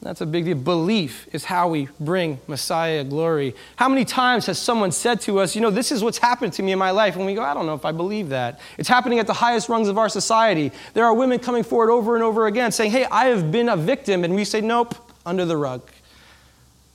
That's 0.00 0.20
a 0.20 0.26
big 0.26 0.44
deal. 0.44 0.56
Belief 0.56 1.26
is 1.32 1.44
how 1.44 1.68
we 1.68 1.88
bring 1.98 2.38
Messiah 2.46 3.02
glory. 3.02 3.54
How 3.76 3.88
many 3.88 4.04
times 4.04 4.46
has 4.46 4.58
someone 4.58 4.92
said 4.92 5.20
to 5.22 5.40
us, 5.40 5.56
you 5.56 5.60
know, 5.60 5.70
this 5.70 5.90
is 5.90 6.04
what's 6.04 6.18
happened 6.18 6.52
to 6.54 6.62
me 6.62 6.70
in 6.70 6.78
my 6.78 6.92
life? 6.92 7.16
And 7.16 7.26
we 7.26 7.34
go, 7.34 7.42
I 7.42 7.52
don't 7.52 7.66
know 7.66 7.74
if 7.74 7.84
I 7.84 7.90
believe 7.90 8.28
that. 8.28 8.60
It's 8.78 8.88
happening 8.88 9.18
at 9.18 9.26
the 9.26 9.32
highest 9.32 9.68
rungs 9.68 9.88
of 9.88 9.98
our 9.98 10.08
society. 10.08 10.70
There 10.94 11.04
are 11.04 11.14
women 11.14 11.40
coming 11.40 11.64
forward 11.64 11.90
over 11.90 12.14
and 12.14 12.22
over 12.22 12.46
again 12.46 12.70
saying, 12.70 12.92
hey, 12.92 13.06
I 13.06 13.26
have 13.26 13.50
been 13.50 13.68
a 13.68 13.76
victim. 13.76 14.22
And 14.22 14.36
we 14.36 14.44
say, 14.44 14.60
nope, 14.60 14.94
under 15.26 15.44
the 15.44 15.56
rug. 15.56 15.82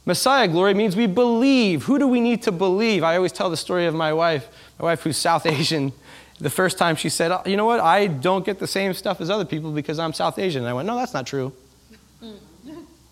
Messiah 0.05 0.48
glory 0.48 0.74
means 0.74 0.95
we 0.95 1.07
believe. 1.07 1.83
Who 1.83 2.00
do 2.00 2.07
we 2.07 2.22
need 2.22 2.41
to 2.43 2.53
believe? 2.53 3.03
I 3.03 3.17
always 3.17 3.33
tell 3.33 3.50
the 3.50 3.57
story 3.57 3.86
of 3.86 3.93
my 3.93 4.13
wife, 4.13 4.48
my 4.79 4.86
wife 4.86 5.01
who's 5.01 5.17
South 5.17 5.45
Asian. 5.45 5.91
The 6.39 6.50
first 6.50 6.77
time 6.77 6.95
she 6.95 7.10
said, 7.10 7.31
you 7.45 7.57
know 7.57 7.65
what, 7.65 7.79
I 7.79 8.07
don't 8.07 8.45
get 8.45 8.60
the 8.60 8.67
same 8.67 8.93
stuff 8.93 9.21
as 9.21 9.30
other 9.30 9.45
people 9.45 9.71
because 9.71 9.99
I'm 9.99 10.13
South 10.13 10.39
Asian. 10.39 10.63
And 10.63 10.69
I 10.69 10.73
went, 10.73 10.88
no, 10.88 10.95
that's 10.95 11.13
not 11.13 11.27
true. 11.27 11.54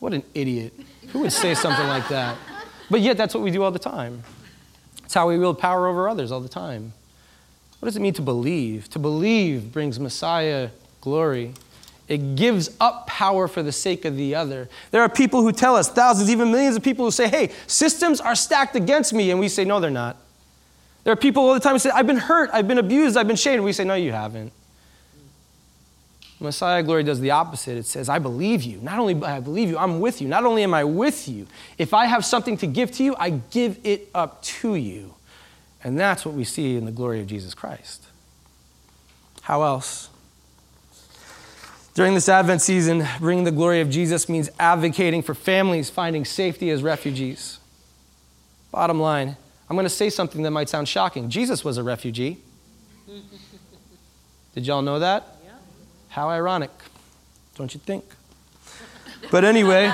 What 0.01 0.13
an 0.13 0.23
idiot. 0.33 0.73
Who 1.09 1.19
would 1.19 1.31
say 1.31 1.53
something 1.53 1.85
like 1.85 2.07
that? 2.09 2.35
But 2.89 3.01
yet, 3.01 3.17
that's 3.17 3.35
what 3.35 3.43
we 3.43 3.51
do 3.51 3.61
all 3.61 3.69
the 3.69 3.77
time. 3.77 4.23
It's 5.05 5.13
how 5.13 5.27
we 5.29 5.37
wield 5.37 5.59
power 5.59 5.85
over 5.85 6.09
others 6.09 6.31
all 6.31 6.39
the 6.41 6.49
time. 6.49 6.93
What 7.79 7.85
does 7.85 7.95
it 7.95 7.99
mean 7.99 8.13
to 8.13 8.23
believe? 8.23 8.89
To 8.89 8.99
believe 8.99 9.71
brings 9.71 9.99
Messiah 9.99 10.71
glory. 11.01 11.53
It 12.07 12.35
gives 12.35 12.75
up 12.79 13.05
power 13.05 13.47
for 13.47 13.61
the 13.61 13.71
sake 13.71 14.03
of 14.03 14.17
the 14.17 14.33
other. 14.33 14.69
There 14.89 15.03
are 15.03 15.07
people 15.07 15.43
who 15.43 15.51
tell 15.51 15.75
us, 15.75 15.87
thousands, 15.87 16.31
even 16.31 16.51
millions 16.51 16.75
of 16.75 16.81
people 16.81 17.05
who 17.05 17.11
say, 17.11 17.27
hey, 17.27 17.51
systems 17.67 18.19
are 18.19 18.33
stacked 18.33 18.75
against 18.75 19.13
me. 19.13 19.29
And 19.29 19.39
we 19.39 19.49
say, 19.49 19.65
no, 19.65 19.79
they're 19.79 19.91
not. 19.91 20.17
There 21.03 21.13
are 21.13 21.17
people 21.17 21.43
all 21.47 21.53
the 21.53 21.59
time 21.59 21.73
who 21.73 21.79
say, 21.79 21.91
I've 21.91 22.07
been 22.07 22.17
hurt, 22.17 22.49
I've 22.51 22.67
been 22.67 22.79
abused, 22.79 23.17
I've 23.17 23.27
been 23.27 23.35
shamed. 23.35 23.63
We 23.63 23.71
say, 23.71 23.83
no, 23.83 23.93
you 23.93 24.13
haven't. 24.13 24.51
Messiah 26.41 26.81
glory 26.81 27.03
does 27.03 27.19
the 27.19 27.31
opposite. 27.31 27.77
It 27.77 27.85
says, 27.85 28.09
I 28.09 28.17
believe 28.17 28.63
you. 28.63 28.79
Not 28.81 28.97
only 28.97 29.21
I 29.23 29.39
believe 29.39 29.69
you, 29.69 29.77
I'm 29.77 29.99
with 29.99 30.21
you. 30.21 30.27
Not 30.27 30.43
only 30.43 30.63
am 30.63 30.73
I 30.73 30.83
with 30.83 31.27
you, 31.27 31.45
if 31.77 31.93
I 31.93 32.05
have 32.05 32.25
something 32.25 32.57
to 32.57 32.67
give 32.67 32.91
to 32.93 33.03
you, 33.03 33.15
I 33.19 33.29
give 33.29 33.79
it 33.83 34.09
up 34.15 34.41
to 34.43 34.75
you. 34.75 35.13
And 35.83 35.99
that's 35.99 36.25
what 36.25 36.33
we 36.33 36.43
see 36.43 36.75
in 36.75 36.85
the 36.85 36.91
glory 36.91 37.21
of 37.21 37.27
Jesus 37.27 37.53
Christ. 37.53 38.07
How 39.43 39.61
else? 39.61 40.09
During 41.93 42.15
this 42.15 42.29
Advent 42.29 42.61
season, 42.61 43.05
bringing 43.19 43.43
the 43.43 43.51
glory 43.51 43.81
of 43.81 43.89
Jesus 43.89 44.27
means 44.29 44.49
advocating 44.59 45.21
for 45.21 45.35
families 45.35 45.89
finding 45.89 46.25
safety 46.25 46.69
as 46.71 46.81
refugees. 46.81 47.59
Bottom 48.71 48.99
line, 48.99 49.35
I'm 49.69 49.75
going 49.75 49.85
to 49.85 49.89
say 49.89 50.09
something 50.09 50.41
that 50.43 50.51
might 50.51 50.69
sound 50.69 50.87
shocking. 50.87 51.29
Jesus 51.29 51.63
was 51.63 51.77
a 51.77 51.83
refugee. 51.83 52.39
Did 54.55 54.65
y'all 54.65 54.81
know 54.81 54.99
that? 54.99 55.37
How 56.11 56.27
ironic, 56.27 56.71
don't 57.55 57.73
you 57.73 57.79
think? 57.79 58.03
But 59.31 59.45
anyway, 59.45 59.89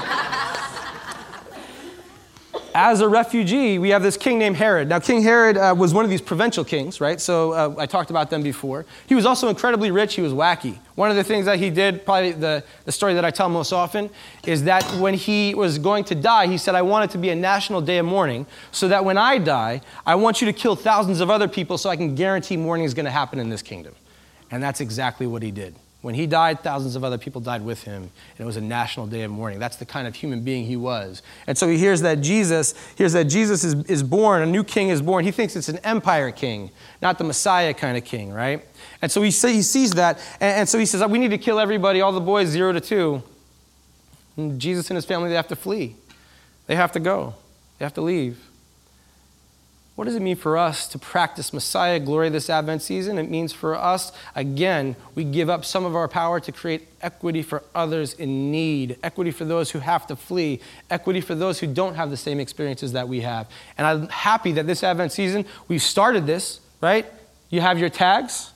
as 2.74 3.02
a 3.02 3.08
refugee, 3.08 3.78
we 3.78 3.90
have 3.90 4.02
this 4.02 4.18
king 4.18 4.40
named 4.40 4.56
Herod. 4.56 4.90
Now, 4.90 4.98
King 4.98 5.22
Herod 5.22 5.58
uh, 5.58 5.76
was 5.78 5.94
one 5.94 6.04
of 6.04 6.10
these 6.10 6.22
provincial 6.22 6.64
kings, 6.64 7.00
right? 7.00 7.22
So 7.22 7.52
uh, 7.52 7.76
I 7.78 7.86
talked 7.86 8.10
about 8.10 8.32
them 8.32 8.42
before. 8.42 8.88
He 9.06 9.14
was 9.14 9.28
also 9.28 9.48
incredibly 9.48 9.92
rich. 9.92 10.16
He 10.16 10.24
was 10.24 10.34
wacky. 10.34 10.80
One 10.96 11.12
of 11.12 11.18
the 11.18 11.24
things 11.24 11.46
that 11.46 11.60
he 11.60 11.70
did, 11.70 12.04
probably 12.04 12.32
the, 12.32 12.64
the 12.86 12.92
story 12.92 13.14
that 13.14 13.24
I 13.24 13.30
tell 13.30 13.48
most 13.48 13.72
often, 13.72 14.10
is 14.44 14.64
that 14.64 14.84
when 15.00 15.14
he 15.14 15.54
was 15.54 15.78
going 15.78 16.04
to 16.06 16.16
die, 16.16 16.48
he 16.48 16.58
said, 16.58 16.74
I 16.74 16.82
want 16.82 17.12
it 17.12 17.14
to 17.14 17.20
be 17.20 17.30
a 17.30 17.36
national 17.36 17.82
day 17.82 18.00
of 18.00 18.08
mourning 18.08 18.48
so 18.72 18.88
that 18.88 19.06
when 19.06 19.20
I 19.20 19.38
die, 19.38 19.82
I 20.04 20.16
want 20.16 20.42
you 20.42 20.48
to 20.48 20.54
kill 20.54 20.76
thousands 20.76 21.20
of 21.20 21.30
other 21.30 21.48
people 21.48 21.78
so 21.78 21.92
I 21.92 21.96
can 21.96 22.16
guarantee 22.16 22.58
mourning 22.58 22.88
is 22.88 22.96
going 22.96 23.06
to 23.06 23.12
happen 23.12 23.38
in 23.38 23.50
this 23.50 23.62
kingdom. 23.62 23.94
And 24.50 24.64
that's 24.64 24.82
exactly 24.82 25.28
what 25.28 25.44
he 25.44 25.52
did. 25.52 25.76
When 26.08 26.16
he 26.16 26.26
died, 26.26 26.64
thousands 26.64 26.96
of 26.96 27.04
other 27.04 27.18
people 27.18 27.42
died 27.42 27.66
with 27.66 27.84
him, 27.84 28.04
and 28.04 28.40
it 28.40 28.46
was 28.46 28.56
a 28.56 28.62
national 28.62 29.08
day 29.08 29.24
of 29.24 29.32
mourning. 29.32 29.60
That's 29.60 29.76
the 29.76 29.86
kind 29.86 30.08
of 30.08 30.16
human 30.16 30.42
being 30.42 30.66
he 30.66 30.78
was. 30.78 31.22
And 31.48 31.58
so 31.58 31.68
he 31.68 31.78
hears 31.78 32.00
that 32.00 32.22
Jesus, 32.22 32.76
hears 32.96 33.12
that 33.12 33.26
Jesus 33.26 33.66
is, 33.66 33.84
is 33.88 34.04
born, 34.04 34.42
a 34.42 34.46
new 34.46 34.64
king 34.64 34.88
is 34.88 35.02
born. 35.02 35.26
He 35.26 35.32
thinks 35.32 35.58
it's 35.58 35.68
an 35.68 35.80
empire 35.80 36.32
king, 36.32 36.72
not 37.02 37.18
the 37.18 37.26
Messiah 37.26 37.74
kind 37.74 37.98
of 37.98 38.06
king, 38.06 38.32
right? 38.32 38.66
And 39.02 39.12
so 39.12 39.22
he, 39.22 39.32
he 39.32 39.62
sees 39.62 39.92
that, 39.96 40.20
and, 40.40 40.60
and 40.60 40.70
so 40.70 40.80
he 40.80 40.86
says, 40.86 41.02
oh, 41.02 41.10
We 41.10 41.20
need 41.20 41.32
to 41.32 41.38
kill 41.38 41.60
everybody, 41.60 42.00
all 42.00 42.14
the 42.14 42.22
boys, 42.22 42.48
zero 42.48 42.72
to 42.72 42.80
two. 42.80 43.22
And 44.38 44.62
Jesus 44.62 44.90
and 44.90 44.96
his 44.96 45.04
family, 45.04 45.28
they 45.28 45.36
have 45.36 45.50
to 45.50 45.58
flee. 45.58 45.98
They 46.68 46.78
have 46.78 46.94
to 46.94 47.02
go. 47.02 47.36
They 47.80 47.86
have 47.86 47.96
to 47.96 48.02
leave. 48.02 48.40
What 49.98 50.06
does 50.06 50.16
it 50.16 50.22
mean 50.22 50.36
for 50.36 50.60
us 50.60 50.88
to 50.90 51.00
practice 51.00 51.52
Messiah 51.52 52.00
glory 52.00 52.30
this 52.30 52.52
Advent 52.52 52.84
season? 52.84 53.18
It 53.18 53.32
means 53.32 53.52
for 53.52 53.74
us, 53.74 54.12
again, 54.36 54.96
we 55.16 55.24
give 55.24 55.50
up 55.50 55.66
some 55.66 55.86
of 55.86 55.96
our 55.96 56.08
power 56.08 56.40
to 56.40 56.52
create 56.52 56.88
equity 57.02 57.42
for 57.42 57.64
others 57.74 58.14
in 58.14 58.52
need, 58.52 59.00
equity 59.02 59.32
for 59.32 59.44
those 59.44 59.72
who 59.72 59.80
have 59.80 60.06
to 60.06 60.16
flee, 60.16 60.62
equity 60.92 61.20
for 61.20 61.34
those 61.34 61.58
who 61.58 61.66
don't 61.66 61.96
have 61.96 62.12
the 62.12 62.18
same 62.18 62.40
experiences 62.40 62.92
that 62.92 63.08
we 63.08 63.22
have. 63.22 63.50
And 63.76 63.88
I'm 63.88 64.08
happy 64.10 64.52
that 64.52 64.68
this 64.68 64.84
Advent 64.84 65.14
season, 65.14 65.46
we've 65.68 65.82
started 65.82 66.28
this, 66.28 66.60
right? 66.80 67.08
You 67.50 67.62
have 67.62 67.80
your 67.80 67.90
tags. 67.90 68.52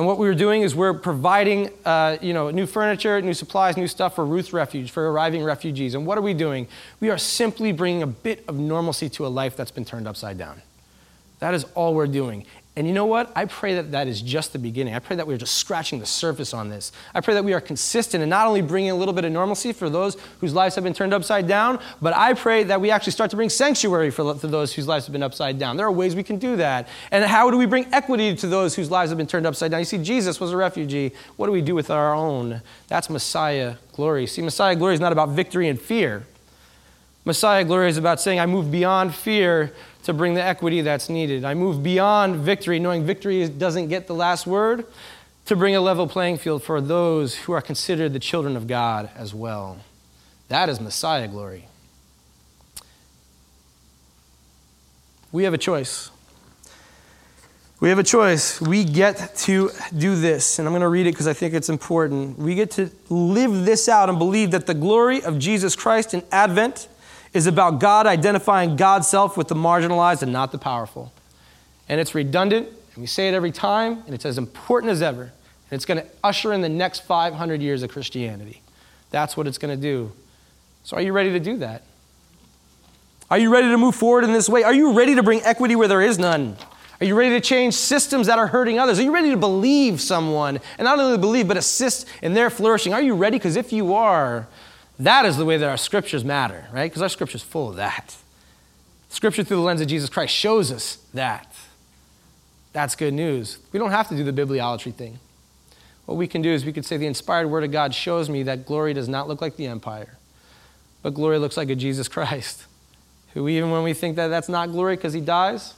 And 0.00 0.06
what 0.06 0.16
we 0.16 0.26
are 0.28 0.34
doing 0.34 0.62
is 0.62 0.74
we're 0.74 0.94
providing, 0.94 1.68
uh, 1.84 2.16
you 2.22 2.32
know, 2.32 2.48
new 2.50 2.64
furniture, 2.64 3.20
new 3.20 3.34
supplies, 3.34 3.76
new 3.76 3.86
stuff 3.86 4.14
for 4.14 4.24
Ruth 4.24 4.54
Refuge, 4.54 4.90
for 4.90 5.12
arriving 5.12 5.44
refugees. 5.44 5.94
And 5.94 6.06
what 6.06 6.16
are 6.16 6.22
we 6.22 6.32
doing? 6.32 6.68
We 7.00 7.10
are 7.10 7.18
simply 7.18 7.70
bringing 7.70 8.02
a 8.02 8.06
bit 8.06 8.42
of 8.48 8.58
normalcy 8.58 9.10
to 9.10 9.26
a 9.26 9.28
life 9.28 9.58
that's 9.58 9.70
been 9.70 9.84
turned 9.84 10.08
upside 10.08 10.38
down. 10.38 10.62
That 11.40 11.52
is 11.52 11.64
all 11.74 11.92
we're 11.92 12.06
doing. 12.06 12.46
And 12.80 12.88
you 12.88 12.94
know 12.94 13.04
what? 13.04 13.30
I 13.36 13.44
pray 13.44 13.74
that 13.74 13.92
that 13.92 14.08
is 14.08 14.22
just 14.22 14.54
the 14.54 14.58
beginning. 14.58 14.94
I 14.94 15.00
pray 15.00 15.14
that 15.16 15.26
we're 15.26 15.36
just 15.36 15.56
scratching 15.56 15.98
the 15.98 16.06
surface 16.06 16.54
on 16.54 16.70
this. 16.70 16.92
I 17.14 17.20
pray 17.20 17.34
that 17.34 17.44
we 17.44 17.52
are 17.52 17.60
consistent 17.60 18.22
and 18.22 18.30
not 18.30 18.46
only 18.46 18.62
bringing 18.62 18.90
a 18.90 18.94
little 18.94 19.12
bit 19.12 19.26
of 19.26 19.32
normalcy 19.32 19.74
for 19.74 19.90
those 19.90 20.16
whose 20.40 20.54
lives 20.54 20.76
have 20.76 20.84
been 20.84 20.94
turned 20.94 21.12
upside 21.12 21.46
down, 21.46 21.78
but 22.00 22.16
I 22.16 22.32
pray 22.32 22.64
that 22.64 22.80
we 22.80 22.90
actually 22.90 23.12
start 23.12 23.28
to 23.32 23.36
bring 23.36 23.50
sanctuary 23.50 24.10
for, 24.10 24.34
for 24.34 24.46
those 24.46 24.72
whose 24.72 24.88
lives 24.88 25.04
have 25.04 25.12
been 25.12 25.22
upside 25.22 25.58
down. 25.58 25.76
There 25.76 25.84
are 25.84 25.92
ways 25.92 26.16
we 26.16 26.22
can 26.22 26.38
do 26.38 26.56
that. 26.56 26.88
And 27.10 27.22
how 27.22 27.50
do 27.50 27.58
we 27.58 27.66
bring 27.66 27.86
equity 27.92 28.34
to 28.36 28.46
those 28.46 28.74
whose 28.74 28.90
lives 28.90 29.10
have 29.10 29.18
been 29.18 29.26
turned 29.26 29.46
upside 29.46 29.72
down? 29.72 29.80
You 29.80 29.84
see, 29.84 30.02
Jesus 30.02 30.40
was 30.40 30.52
a 30.52 30.56
refugee. 30.56 31.12
What 31.36 31.48
do 31.48 31.52
we 31.52 31.60
do 31.60 31.74
with 31.74 31.90
our 31.90 32.14
own? 32.14 32.62
That's 32.88 33.10
Messiah 33.10 33.74
glory. 33.92 34.26
See, 34.26 34.40
Messiah 34.40 34.74
glory 34.74 34.94
is 34.94 35.00
not 35.00 35.12
about 35.12 35.28
victory 35.28 35.68
and 35.68 35.78
fear. 35.78 36.24
Messiah 37.24 37.64
glory 37.64 37.90
is 37.90 37.98
about 37.98 38.20
saying, 38.20 38.40
I 38.40 38.46
move 38.46 38.70
beyond 38.70 39.14
fear 39.14 39.72
to 40.04 40.14
bring 40.14 40.34
the 40.34 40.42
equity 40.42 40.80
that's 40.80 41.08
needed. 41.08 41.44
I 41.44 41.54
move 41.54 41.82
beyond 41.82 42.36
victory, 42.36 42.78
knowing 42.78 43.04
victory 43.04 43.46
doesn't 43.48 43.88
get 43.88 44.06
the 44.06 44.14
last 44.14 44.46
word, 44.46 44.86
to 45.46 45.56
bring 45.56 45.76
a 45.76 45.80
level 45.80 46.06
playing 46.06 46.38
field 46.38 46.62
for 46.62 46.80
those 46.80 47.34
who 47.34 47.52
are 47.52 47.60
considered 47.60 48.12
the 48.12 48.18
children 48.18 48.56
of 48.56 48.66
God 48.66 49.10
as 49.16 49.34
well. 49.34 49.78
That 50.48 50.68
is 50.68 50.80
Messiah 50.80 51.28
glory. 51.28 51.66
We 55.32 55.44
have 55.44 55.54
a 55.54 55.58
choice. 55.58 56.10
We 57.80 57.88
have 57.88 57.98
a 57.98 58.04
choice. 58.04 58.60
We 58.60 58.84
get 58.84 59.36
to 59.36 59.70
do 59.96 60.16
this, 60.16 60.58
and 60.58 60.66
I'm 60.66 60.72
going 60.72 60.82
to 60.82 60.88
read 60.88 61.06
it 61.06 61.12
because 61.12 61.28
I 61.28 61.32
think 61.32 61.54
it's 61.54 61.68
important. 61.68 62.38
We 62.38 62.54
get 62.54 62.72
to 62.72 62.90
live 63.08 63.64
this 63.64 63.88
out 63.88 64.08
and 64.08 64.18
believe 64.18 64.50
that 64.50 64.66
the 64.66 64.74
glory 64.74 65.22
of 65.22 65.38
Jesus 65.38 65.76
Christ 65.76 66.12
in 66.12 66.22
Advent 66.32 66.88
is 67.32 67.46
about 67.46 67.78
God 67.78 68.06
identifying 68.06 68.76
God's 68.76 69.08
self 69.08 69.36
with 69.36 69.48
the 69.48 69.54
marginalized 69.54 70.22
and 70.22 70.32
not 70.32 70.52
the 70.52 70.58
powerful. 70.58 71.12
And 71.88 72.00
it's 72.00 72.14
redundant, 72.14 72.68
and 72.68 73.00
we 73.00 73.06
say 73.06 73.28
it 73.28 73.34
every 73.34 73.52
time, 73.52 74.02
and 74.06 74.14
it's 74.14 74.26
as 74.26 74.38
important 74.38 74.90
as 74.90 75.02
ever. 75.02 75.22
And 75.22 75.76
it's 75.76 75.84
going 75.84 76.00
to 76.00 76.06
usher 76.24 76.52
in 76.52 76.60
the 76.60 76.68
next 76.68 77.00
500 77.00 77.62
years 77.62 77.82
of 77.82 77.90
Christianity. 77.90 78.62
That's 79.10 79.36
what 79.36 79.46
it's 79.46 79.58
going 79.58 79.76
to 79.76 79.80
do. 79.80 80.12
So, 80.82 80.96
are 80.96 81.02
you 81.02 81.12
ready 81.12 81.30
to 81.32 81.40
do 81.40 81.58
that? 81.58 81.82
Are 83.30 83.38
you 83.38 83.52
ready 83.52 83.68
to 83.68 83.78
move 83.78 83.94
forward 83.94 84.24
in 84.24 84.32
this 84.32 84.48
way? 84.48 84.64
Are 84.64 84.74
you 84.74 84.92
ready 84.92 85.14
to 85.14 85.22
bring 85.22 85.40
equity 85.42 85.76
where 85.76 85.86
there 85.86 86.02
is 86.02 86.18
none? 86.18 86.56
Are 87.00 87.06
you 87.06 87.14
ready 87.14 87.30
to 87.30 87.40
change 87.40 87.74
systems 87.74 88.26
that 88.26 88.38
are 88.38 88.48
hurting 88.48 88.78
others? 88.78 88.98
Are 88.98 89.02
you 89.02 89.14
ready 89.14 89.30
to 89.30 89.36
believe 89.36 90.00
someone 90.00 90.60
and 90.78 90.84
not 90.84 90.98
only 90.98 91.16
believe, 91.16 91.48
but 91.48 91.56
assist 91.56 92.06
in 92.22 92.34
their 92.34 92.50
flourishing? 92.50 92.92
Are 92.92 93.00
you 93.00 93.14
ready? 93.14 93.38
Because 93.38 93.56
if 93.56 93.72
you 93.72 93.94
are, 93.94 94.48
that 95.00 95.24
is 95.24 95.36
the 95.36 95.44
way 95.44 95.56
that 95.56 95.68
our 95.68 95.76
scriptures 95.76 96.24
matter, 96.24 96.66
right? 96.72 96.90
Because 96.90 97.02
our 97.02 97.08
scripture 97.08 97.36
is 97.36 97.42
full 97.42 97.70
of 97.70 97.76
that. 97.76 98.16
Scripture 99.08 99.42
through 99.42 99.56
the 99.56 99.62
lens 99.62 99.80
of 99.80 99.88
Jesus 99.88 100.10
Christ 100.10 100.34
shows 100.34 100.70
us 100.70 100.98
that. 101.14 101.52
That's 102.72 102.94
good 102.94 103.14
news. 103.14 103.58
We 103.72 103.78
don't 103.78 103.90
have 103.90 104.08
to 104.10 104.16
do 104.16 104.24
the 104.24 104.32
bibliolatry 104.32 104.94
thing. 104.94 105.18
What 106.06 106.16
we 106.16 106.26
can 106.26 106.42
do 106.42 106.50
is 106.50 106.64
we 106.64 106.72
could 106.72 106.84
say 106.84 106.96
the 106.96 107.06
inspired 107.06 107.48
word 107.48 107.64
of 107.64 107.72
God 107.72 107.94
shows 107.94 108.28
me 108.28 108.42
that 108.44 108.66
glory 108.66 108.92
does 108.92 109.08
not 109.08 109.26
look 109.26 109.40
like 109.40 109.56
the 109.56 109.66
empire, 109.66 110.18
but 111.02 111.14
glory 111.14 111.38
looks 111.38 111.56
like 111.56 111.70
a 111.70 111.74
Jesus 111.74 112.06
Christ, 112.06 112.66
who, 113.34 113.48
even 113.48 113.70
when 113.70 113.82
we 113.82 113.94
think 113.94 114.16
that 114.16 114.28
that's 114.28 114.48
not 114.48 114.70
glory 114.70 114.96
because 114.96 115.12
he 115.12 115.20
dies, 115.20 115.74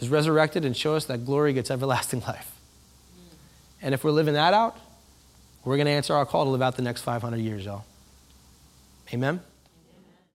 is 0.00 0.08
resurrected 0.08 0.64
and 0.64 0.76
show 0.76 0.94
us 0.94 1.06
that 1.06 1.24
glory 1.24 1.52
gets 1.52 1.70
everlasting 1.70 2.20
life. 2.26 2.52
And 3.80 3.94
if 3.94 4.04
we're 4.04 4.10
living 4.10 4.34
that 4.34 4.54
out, 4.54 4.76
we're 5.64 5.76
going 5.76 5.86
to 5.86 5.92
answer 5.92 6.14
our 6.14 6.26
call 6.26 6.44
to 6.44 6.50
live 6.50 6.62
out 6.62 6.76
the 6.76 6.82
next 6.82 7.02
500 7.02 7.36
years, 7.36 7.64
y'all. 7.64 7.84
Amen? 9.12 9.40